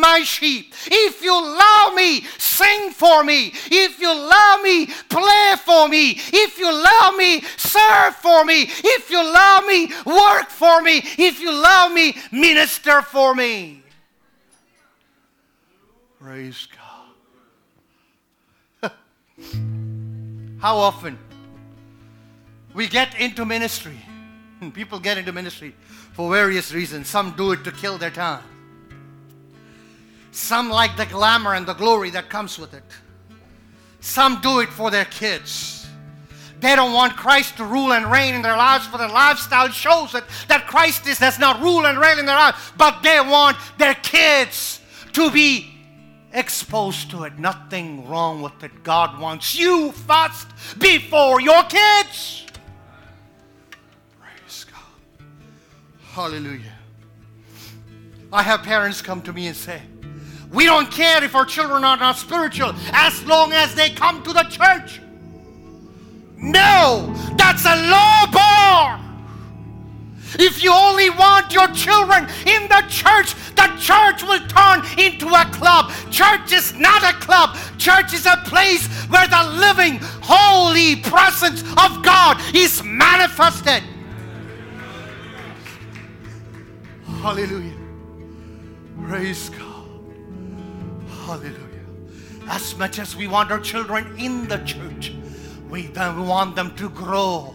my 0.00 0.22
sheep. 0.22 0.74
If 0.86 1.22
you 1.22 1.32
love 1.32 1.94
me, 1.94 2.22
sing 2.38 2.90
for 2.90 3.24
me. 3.24 3.52
If 3.70 4.00
you 4.00 4.14
love 4.14 4.62
me, 4.62 4.86
play 5.08 5.54
for 5.64 5.88
me. 5.88 6.18
If 6.32 6.58
you 6.58 6.72
love 6.72 7.16
me, 7.16 7.42
serve 7.56 8.14
for 8.16 8.44
me. 8.44 8.62
If 8.68 9.10
you 9.10 9.22
love 9.22 9.64
me, 9.66 9.92
work 10.04 10.48
for 10.48 10.82
me. 10.82 11.02
If 11.18 11.40
you 11.40 11.52
love 11.52 11.92
me, 11.92 12.16
minister 12.32 13.02
for 13.02 13.34
me. 13.34 13.82
Praise 16.20 16.68
God. 18.82 18.90
How 20.60 20.76
often 20.76 21.18
we 22.74 22.88
get 22.88 23.18
into 23.20 23.44
ministry? 23.44 23.98
People 24.74 24.98
get 24.98 25.18
into 25.18 25.32
ministry 25.32 25.74
for 26.12 26.30
various 26.32 26.72
reasons. 26.72 27.08
Some 27.08 27.32
do 27.36 27.52
it 27.52 27.62
to 27.64 27.70
kill 27.72 27.98
their 27.98 28.10
time. 28.10 28.42
Some 30.30 30.70
like 30.70 30.96
the 30.96 31.06
glamour 31.06 31.54
and 31.54 31.66
the 31.66 31.74
glory 31.74 32.10
that 32.10 32.28
comes 32.28 32.58
with 32.58 32.74
it. 32.74 32.84
Some 34.00 34.40
do 34.40 34.60
it 34.60 34.68
for 34.68 34.90
their 34.90 35.04
kids. 35.06 35.86
They 36.60 36.74
don't 36.74 36.92
want 36.92 37.16
Christ 37.16 37.56
to 37.58 37.64
rule 37.64 37.92
and 37.92 38.10
reign 38.10 38.34
in 38.34 38.42
their 38.42 38.56
lives, 38.56 38.86
for 38.86 38.98
their 38.98 39.08
lifestyle 39.08 39.68
shows 39.68 40.14
it 40.14 40.24
that 40.48 40.66
Christ 40.66 41.06
is, 41.06 41.18
does 41.18 41.38
not 41.38 41.60
rule 41.62 41.86
and 41.86 41.98
reign 41.98 42.18
in 42.18 42.26
their 42.26 42.36
lives, 42.36 42.58
but 42.76 43.02
they 43.02 43.20
want 43.20 43.56
their 43.78 43.94
kids 43.94 44.80
to 45.12 45.30
be 45.30 45.72
exposed 46.32 47.10
to 47.10 47.24
it. 47.24 47.38
Nothing 47.38 48.08
wrong 48.08 48.42
with 48.42 48.62
it. 48.64 48.82
God 48.82 49.20
wants 49.20 49.58
you 49.58 49.92
first 49.92 50.48
before 50.78 51.40
your 51.40 51.62
kids. 51.64 52.44
Praise 54.20 54.64
God. 54.64 55.26
Hallelujah. 56.10 56.72
I 58.32 58.42
have 58.42 58.62
parents 58.62 59.00
come 59.00 59.22
to 59.22 59.32
me 59.32 59.46
and 59.46 59.56
say, 59.56 59.80
We 60.52 60.64
don't 60.64 60.90
care 60.90 61.22
if 61.22 61.34
our 61.34 61.44
children 61.44 61.84
are 61.84 61.96
not 61.96 62.16
spiritual 62.16 62.72
as 62.92 63.24
long 63.26 63.52
as 63.52 63.74
they 63.74 63.90
come 63.90 64.22
to 64.22 64.32
the 64.32 64.44
church. 64.44 65.00
No, 66.36 67.14
that's 67.36 67.64
a 67.64 67.74
low 67.74 68.32
bar. 68.32 69.04
If 70.38 70.62
you 70.62 70.72
only 70.72 71.10
want 71.10 71.52
your 71.52 71.68
children 71.68 72.24
in 72.46 72.68
the 72.68 72.84
church, 72.88 73.34
the 73.56 73.66
church 73.78 74.22
will 74.22 74.46
turn 74.46 74.84
into 74.98 75.26
a 75.28 75.44
club. 75.52 75.90
Church 76.10 76.52
is 76.52 76.74
not 76.74 77.02
a 77.02 77.16
club. 77.18 77.56
Church 77.78 78.12
is 78.12 78.26
a 78.26 78.36
place 78.44 78.86
where 79.06 79.26
the 79.26 79.42
living, 79.58 79.98
holy 80.22 80.96
presence 80.96 81.62
of 81.62 82.02
God 82.02 82.40
is 82.54 82.82
manifested. 82.84 83.82
Hallelujah. 87.20 87.74
Praise 89.08 89.48
God. 89.48 89.67
Hallelujah. 91.28 91.84
As 92.48 92.74
much 92.78 92.98
as 92.98 93.14
we 93.14 93.28
want 93.28 93.50
our 93.50 93.60
children 93.60 94.18
in 94.18 94.48
the 94.48 94.56
church, 94.64 95.12
we 95.68 95.86
want 95.88 96.56
them 96.56 96.74
to 96.76 96.88
grow 96.88 97.54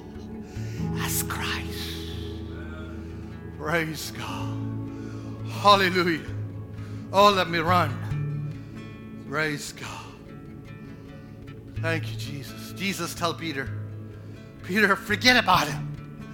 as 0.98 1.24
Christ. 1.24 2.12
Praise 3.58 4.12
God. 4.12 4.60
Hallelujah. 5.50 6.30
Oh, 7.12 7.32
let 7.32 7.50
me 7.50 7.58
run. 7.58 9.24
Praise 9.28 9.72
God. 9.72 9.90
Thank 11.82 12.12
you, 12.12 12.18
Jesus. 12.20 12.74
Jesus 12.74 13.16
tell 13.16 13.34
Peter, 13.34 13.68
Peter, 14.62 14.96
forget 14.96 15.36
about 15.36 15.68
him. 15.68 16.28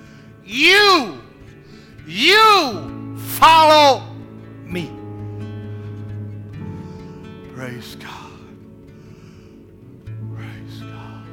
You, 0.43 1.21
you 2.05 3.17
follow 3.17 4.03
me. 4.65 4.98
Praise 7.59 7.95
God. 7.95 8.39
Praise 10.33 10.79
God. 10.79 11.27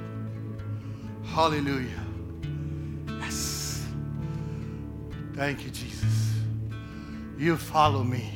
Hallelujah. 1.25 2.05
Yes. 3.21 3.87
Thank 5.35 5.63
you, 5.65 5.71
Jesus. 5.71 6.33
You 7.39 7.57
follow 7.57 8.03
me. 8.03 8.33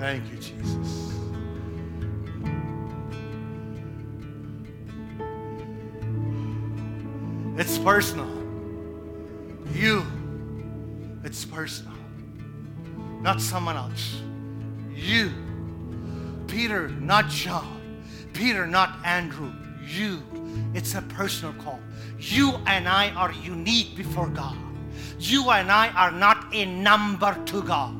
Thank 0.00 0.32
you, 0.32 0.38
Jesus. 0.38 1.12
It's 7.56 7.78
personal. 7.78 8.26
You, 9.72 10.04
it's 11.24 11.44
personal. 11.44 11.94
Not 13.20 13.40
someone 13.40 13.76
else. 13.76 14.20
You. 14.94 15.32
Peter, 16.46 16.88
not 16.88 17.28
John. 17.28 17.80
Peter, 18.32 18.66
not 18.66 18.98
Andrew. 19.04 19.52
You. 19.86 20.22
It's 20.74 20.94
a 20.94 21.02
personal 21.02 21.54
call. 21.54 21.80
You 22.18 22.52
and 22.66 22.88
I 22.88 23.10
are 23.10 23.32
unique 23.32 23.96
before 23.96 24.28
God. 24.28 24.56
You 25.18 25.50
and 25.50 25.70
I 25.70 25.88
are 25.90 26.10
not 26.10 26.52
a 26.52 26.64
number 26.66 27.36
to 27.46 27.62
God. 27.62 27.94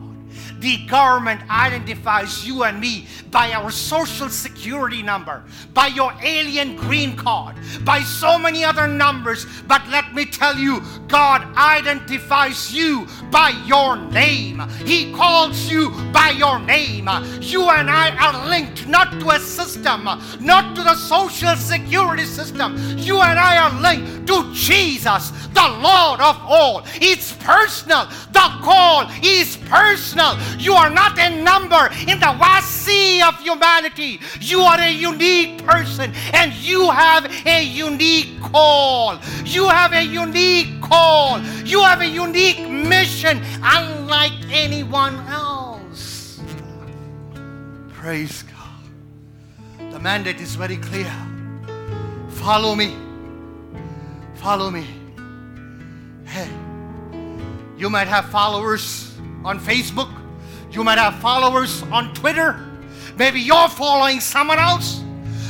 The 0.65 0.79
government 0.87 1.43
identifies 1.51 2.47
you 2.47 2.63
and 2.65 2.81
me 2.81 3.07
by 3.31 3.53
our 3.53 3.71
social 3.71 4.31
security 4.31 5.03
number, 5.03 5.45
by 5.75 5.89
your 5.89 6.15
alien 6.23 6.75
green 6.77 7.17
card, 7.17 7.57
by 7.85 8.01
so 8.01 8.39
many 8.39 8.65
other 8.65 8.89
numbers. 8.89 9.45
But 9.69 9.87
let 9.89 10.15
me 10.15 10.25
tell 10.25 10.57
you, 10.57 10.81
God 11.07 11.43
identifies 11.55 12.73
you 12.73 13.07
by 13.31 13.51
your 13.67 13.99
name. 13.99 14.63
He 14.87 15.13
calls 15.13 15.71
you 15.71 15.91
by 16.15 16.31
your 16.31 16.59
name. 16.61 17.11
You 17.43 17.69
and 17.69 17.91
I 17.91 18.17
are 18.17 18.49
linked 18.49 18.87
not 18.87 19.21
to 19.21 19.33
a 19.33 19.41
system, 19.41 20.05
not 20.41 20.77
to 20.77 20.83
the 20.83 20.95
social 20.95 21.57
security 21.57 22.25
system. 22.25 22.77
You 22.97 23.21
and 23.21 23.39
I 23.39 23.59
are 23.59 23.81
linked 23.83 24.29
to 24.29 24.51
Jesus, 24.55 25.31
the 25.53 25.69
Lord 25.83 26.21
of 26.21 26.39
all. 26.41 26.87
It's 26.95 27.33
personal. 27.35 28.07
The 28.33 28.49
call 28.63 29.11
is 29.23 29.59
personal. 29.69 30.39
You 30.59 30.75
are 30.75 30.91
not 30.91 31.19
a 31.19 31.43
number 31.43 31.89
in 32.07 32.19
the 32.21 32.35
vast 32.39 32.71
sea 32.85 33.23
of 33.23 33.39
humanity. 33.41 34.21
You 34.41 34.61
are 34.61 34.81
a 34.81 34.91
unique 34.91 35.65
person 35.65 36.13
and 36.33 36.53
you 36.55 36.91
have 36.91 37.31
a 37.47 37.65
unique 37.65 38.41
call. 38.41 39.19
You 39.45 39.69
have 39.69 39.93
a 39.93 40.03
unique 40.03 40.81
call. 40.81 41.41
You 41.65 41.81
have 41.83 42.01
a 42.01 42.07
unique 42.07 42.69
mission, 42.69 43.43
unlike 43.63 44.33
anyone 44.51 45.17
else. 45.29 46.41
Praise 47.93 48.43
God. 48.43 49.93
The 49.93 49.99
mandate 49.99 50.41
is 50.41 50.55
very 50.55 50.77
clear. 50.77 51.13
Follow 52.29 52.75
me. 52.75 52.95
Follow 54.35 54.71
me. 54.71 54.87
Hey, 56.27 56.51
You 57.77 57.91
might 57.91 58.09
have 58.09 58.27
followers 58.27 59.17
on 59.45 59.59
Facebook. 59.59 60.24
You 60.75 60.83
might 60.83 60.99
have 60.99 61.15
followers 61.21 61.83
on 61.93 62.13
Twitter. 62.15 62.59
Maybe 63.17 63.39
you're 63.39 63.69
following 63.69 64.19
someone 64.19 64.59
else. 64.59 65.03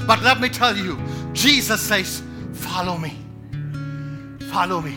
But 0.06 0.22
let 0.22 0.38
me 0.38 0.50
tell 0.50 0.76
you, 0.76 1.00
Jesus 1.32 1.80
says, 1.80 2.22
Follow 2.52 2.98
me. 2.98 3.16
Follow 4.50 4.82
me. 4.82 4.96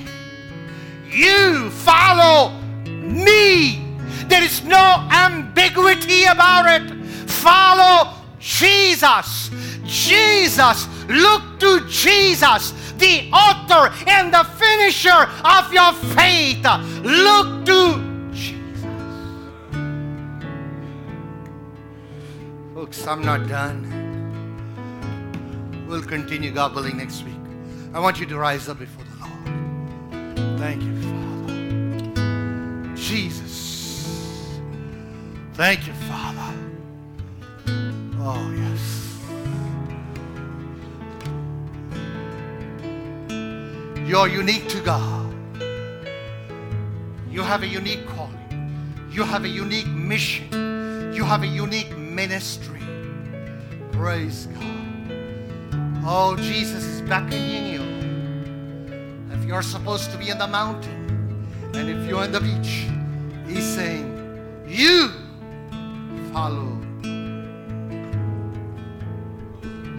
You 1.10 1.70
follow 1.70 2.60
me. 2.86 3.86
There 4.28 4.44
is 4.44 4.64
no 4.66 5.08
ambiguity 5.12 6.26
about 6.26 6.82
it. 6.82 7.06
Follow 7.30 8.14
Jesus. 8.38 9.50
Jesus. 9.86 10.90
Look 11.08 11.60
to 11.62 11.88
Jesus, 11.88 12.74
the 12.98 13.30
author 13.32 13.94
and 14.08 14.34
the 14.34 14.44
finisher 14.60 15.30
of 15.46 15.72
your 15.72 15.94
faith. 16.14 16.66
Look 17.02 17.66
to 17.68 18.07
Folks, 22.88 23.06
I'm 23.06 23.22
not 23.22 23.50
done. 23.50 23.84
We'll 25.90 26.02
continue, 26.02 26.52
God 26.52 26.74
willing, 26.74 26.96
next 26.96 27.22
week. 27.24 27.36
I 27.94 28.00
want 28.00 28.18
you 28.18 28.26
to 28.28 28.38
rise 28.38 28.70
up 28.70 28.80
before 28.80 29.04
the 29.04 29.18
Lord. 29.20 30.58
Thank 30.58 30.82
you, 30.82 30.96
Father. 31.02 32.96
Jesus. 32.96 34.62
Thank 35.56 35.86
you, 35.86 35.92
Father. 36.08 36.54
Oh, 38.22 38.54
yes. 38.56 39.20
You're 44.08 44.30
unique 44.30 44.70
to 44.70 44.80
God. 44.80 45.36
You 47.30 47.42
have 47.42 47.64
a 47.64 47.68
unique 47.68 48.08
calling. 48.08 49.10
You 49.12 49.24
have 49.24 49.44
a 49.44 49.50
unique 49.50 49.88
mission. 49.88 50.48
You 51.14 51.26
have 51.26 51.44
a 51.44 51.48
unique 51.48 51.98
ministry. 51.98 52.77
Praise 53.98 54.46
God. 54.46 54.64
Oh, 56.06 56.36
Jesus 56.38 56.84
is 56.84 57.02
beckoning 57.02 57.66
you. 57.66 57.82
If 59.32 59.44
you're 59.44 59.64
supposed 59.64 60.12
to 60.12 60.18
be 60.20 60.30
in 60.30 60.38
the 60.38 60.48
mountain 60.48 61.48
and 61.74 61.90
if 61.90 62.08
you're 62.08 62.22
on 62.22 62.32
the 62.32 62.40
beach, 62.40 62.86
He's 63.48 63.66
saying, 63.66 64.06
You 64.68 65.10
follow. 66.32 66.78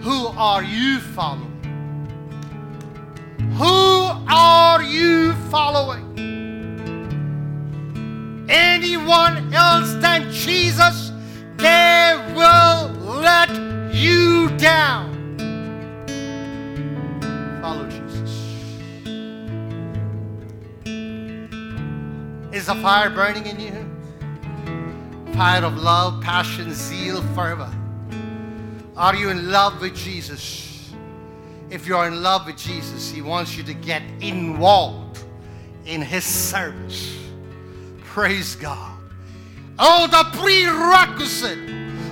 Who 0.01 0.27
are 0.27 0.63
you 0.63 0.99
following? 0.99 1.49
Who 3.57 3.65
are 4.29 4.81
you 4.81 5.33
following? 5.51 6.05
Anyone 8.49 9.53
else 9.53 9.78
fire 22.81 23.09
burning 23.09 23.45
in 23.45 23.59
you? 23.59 25.33
Fire 25.33 25.63
of 25.65 25.77
love, 25.77 26.21
passion, 26.21 26.73
zeal, 26.73 27.21
fervor. 27.35 27.71
Are 28.95 29.15
you 29.15 29.29
in 29.29 29.51
love 29.51 29.81
with 29.81 29.95
Jesus? 29.95 30.91
If 31.69 31.85
you're 31.85 32.07
in 32.07 32.23
love 32.23 32.45
with 32.45 32.57
Jesus, 32.57 33.11
He 33.11 33.21
wants 33.21 33.57
you 33.57 33.63
to 33.63 33.73
get 33.73 34.01
involved 34.21 35.23
in 35.85 36.01
His 36.01 36.23
service. 36.23 37.17
Praise 38.01 38.55
God. 38.55 38.97
Oh, 39.77 40.07
the 40.07 40.37
prerequisite 40.37 41.59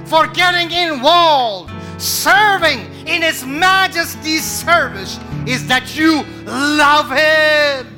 for 0.06 0.28
getting 0.28 0.72
involved, 0.72 1.72
serving 2.02 2.80
in 3.08 3.22
His 3.22 3.46
Majesty's 3.46 4.44
service 4.44 5.20
is 5.46 5.66
that 5.68 5.98
you 5.98 6.24
love 6.46 7.10
Him. 7.10 7.97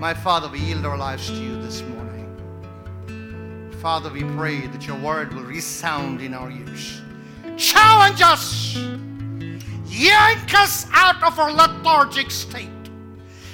My 0.00 0.14
Father, 0.14 0.48
we 0.48 0.60
yield 0.60 0.86
our 0.86 0.96
lives 0.96 1.28
to 1.28 1.34
you 1.34 1.60
this 1.60 1.82
morning. 1.82 3.70
Father, 3.82 4.08
we 4.08 4.24
pray 4.34 4.66
that 4.68 4.86
your 4.86 4.96
word 4.96 5.34
will 5.34 5.42
resound 5.42 6.22
in 6.22 6.32
our 6.32 6.50
ears. 6.50 7.02
Challenge 7.58 8.22
us. 8.22 8.76
Yank 9.88 10.54
us 10.54 10.86
out 10.92 11.22
of 11.22 11.38
our 11.38 11.52
lethargic 11.52 12.30
state. 12.30 12.70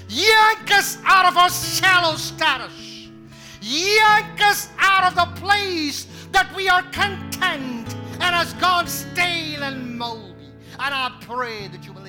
Yank 0.09 0.71
us 0.71 0.99
out 1.05 1.27
of 1.27 1.37
our 1.37 1.51
shallow 1.51 2.15
status. 2.15 3.09
Yank 3.61 4.41
us 4.41 4.69
out 4.79 5.03
of 5.03 5.17
the 5.17 5.41
place 5.41 6.07
that 6.31 6.49
we 6.55 6.69
are 6.69 6.83
content 6.93 7.93
and 8.21 8.23
has 8.23 8.53
gone 8.53 8.87
stale 8.87 9.65
and 9.65 9.99
moldy. 9.99 10.53
And 10.79 10.95
I 10.95 11.11
pray 11.23 11.67
that 11.67 11.85
you 11.85 11.93
will 11.93 12.06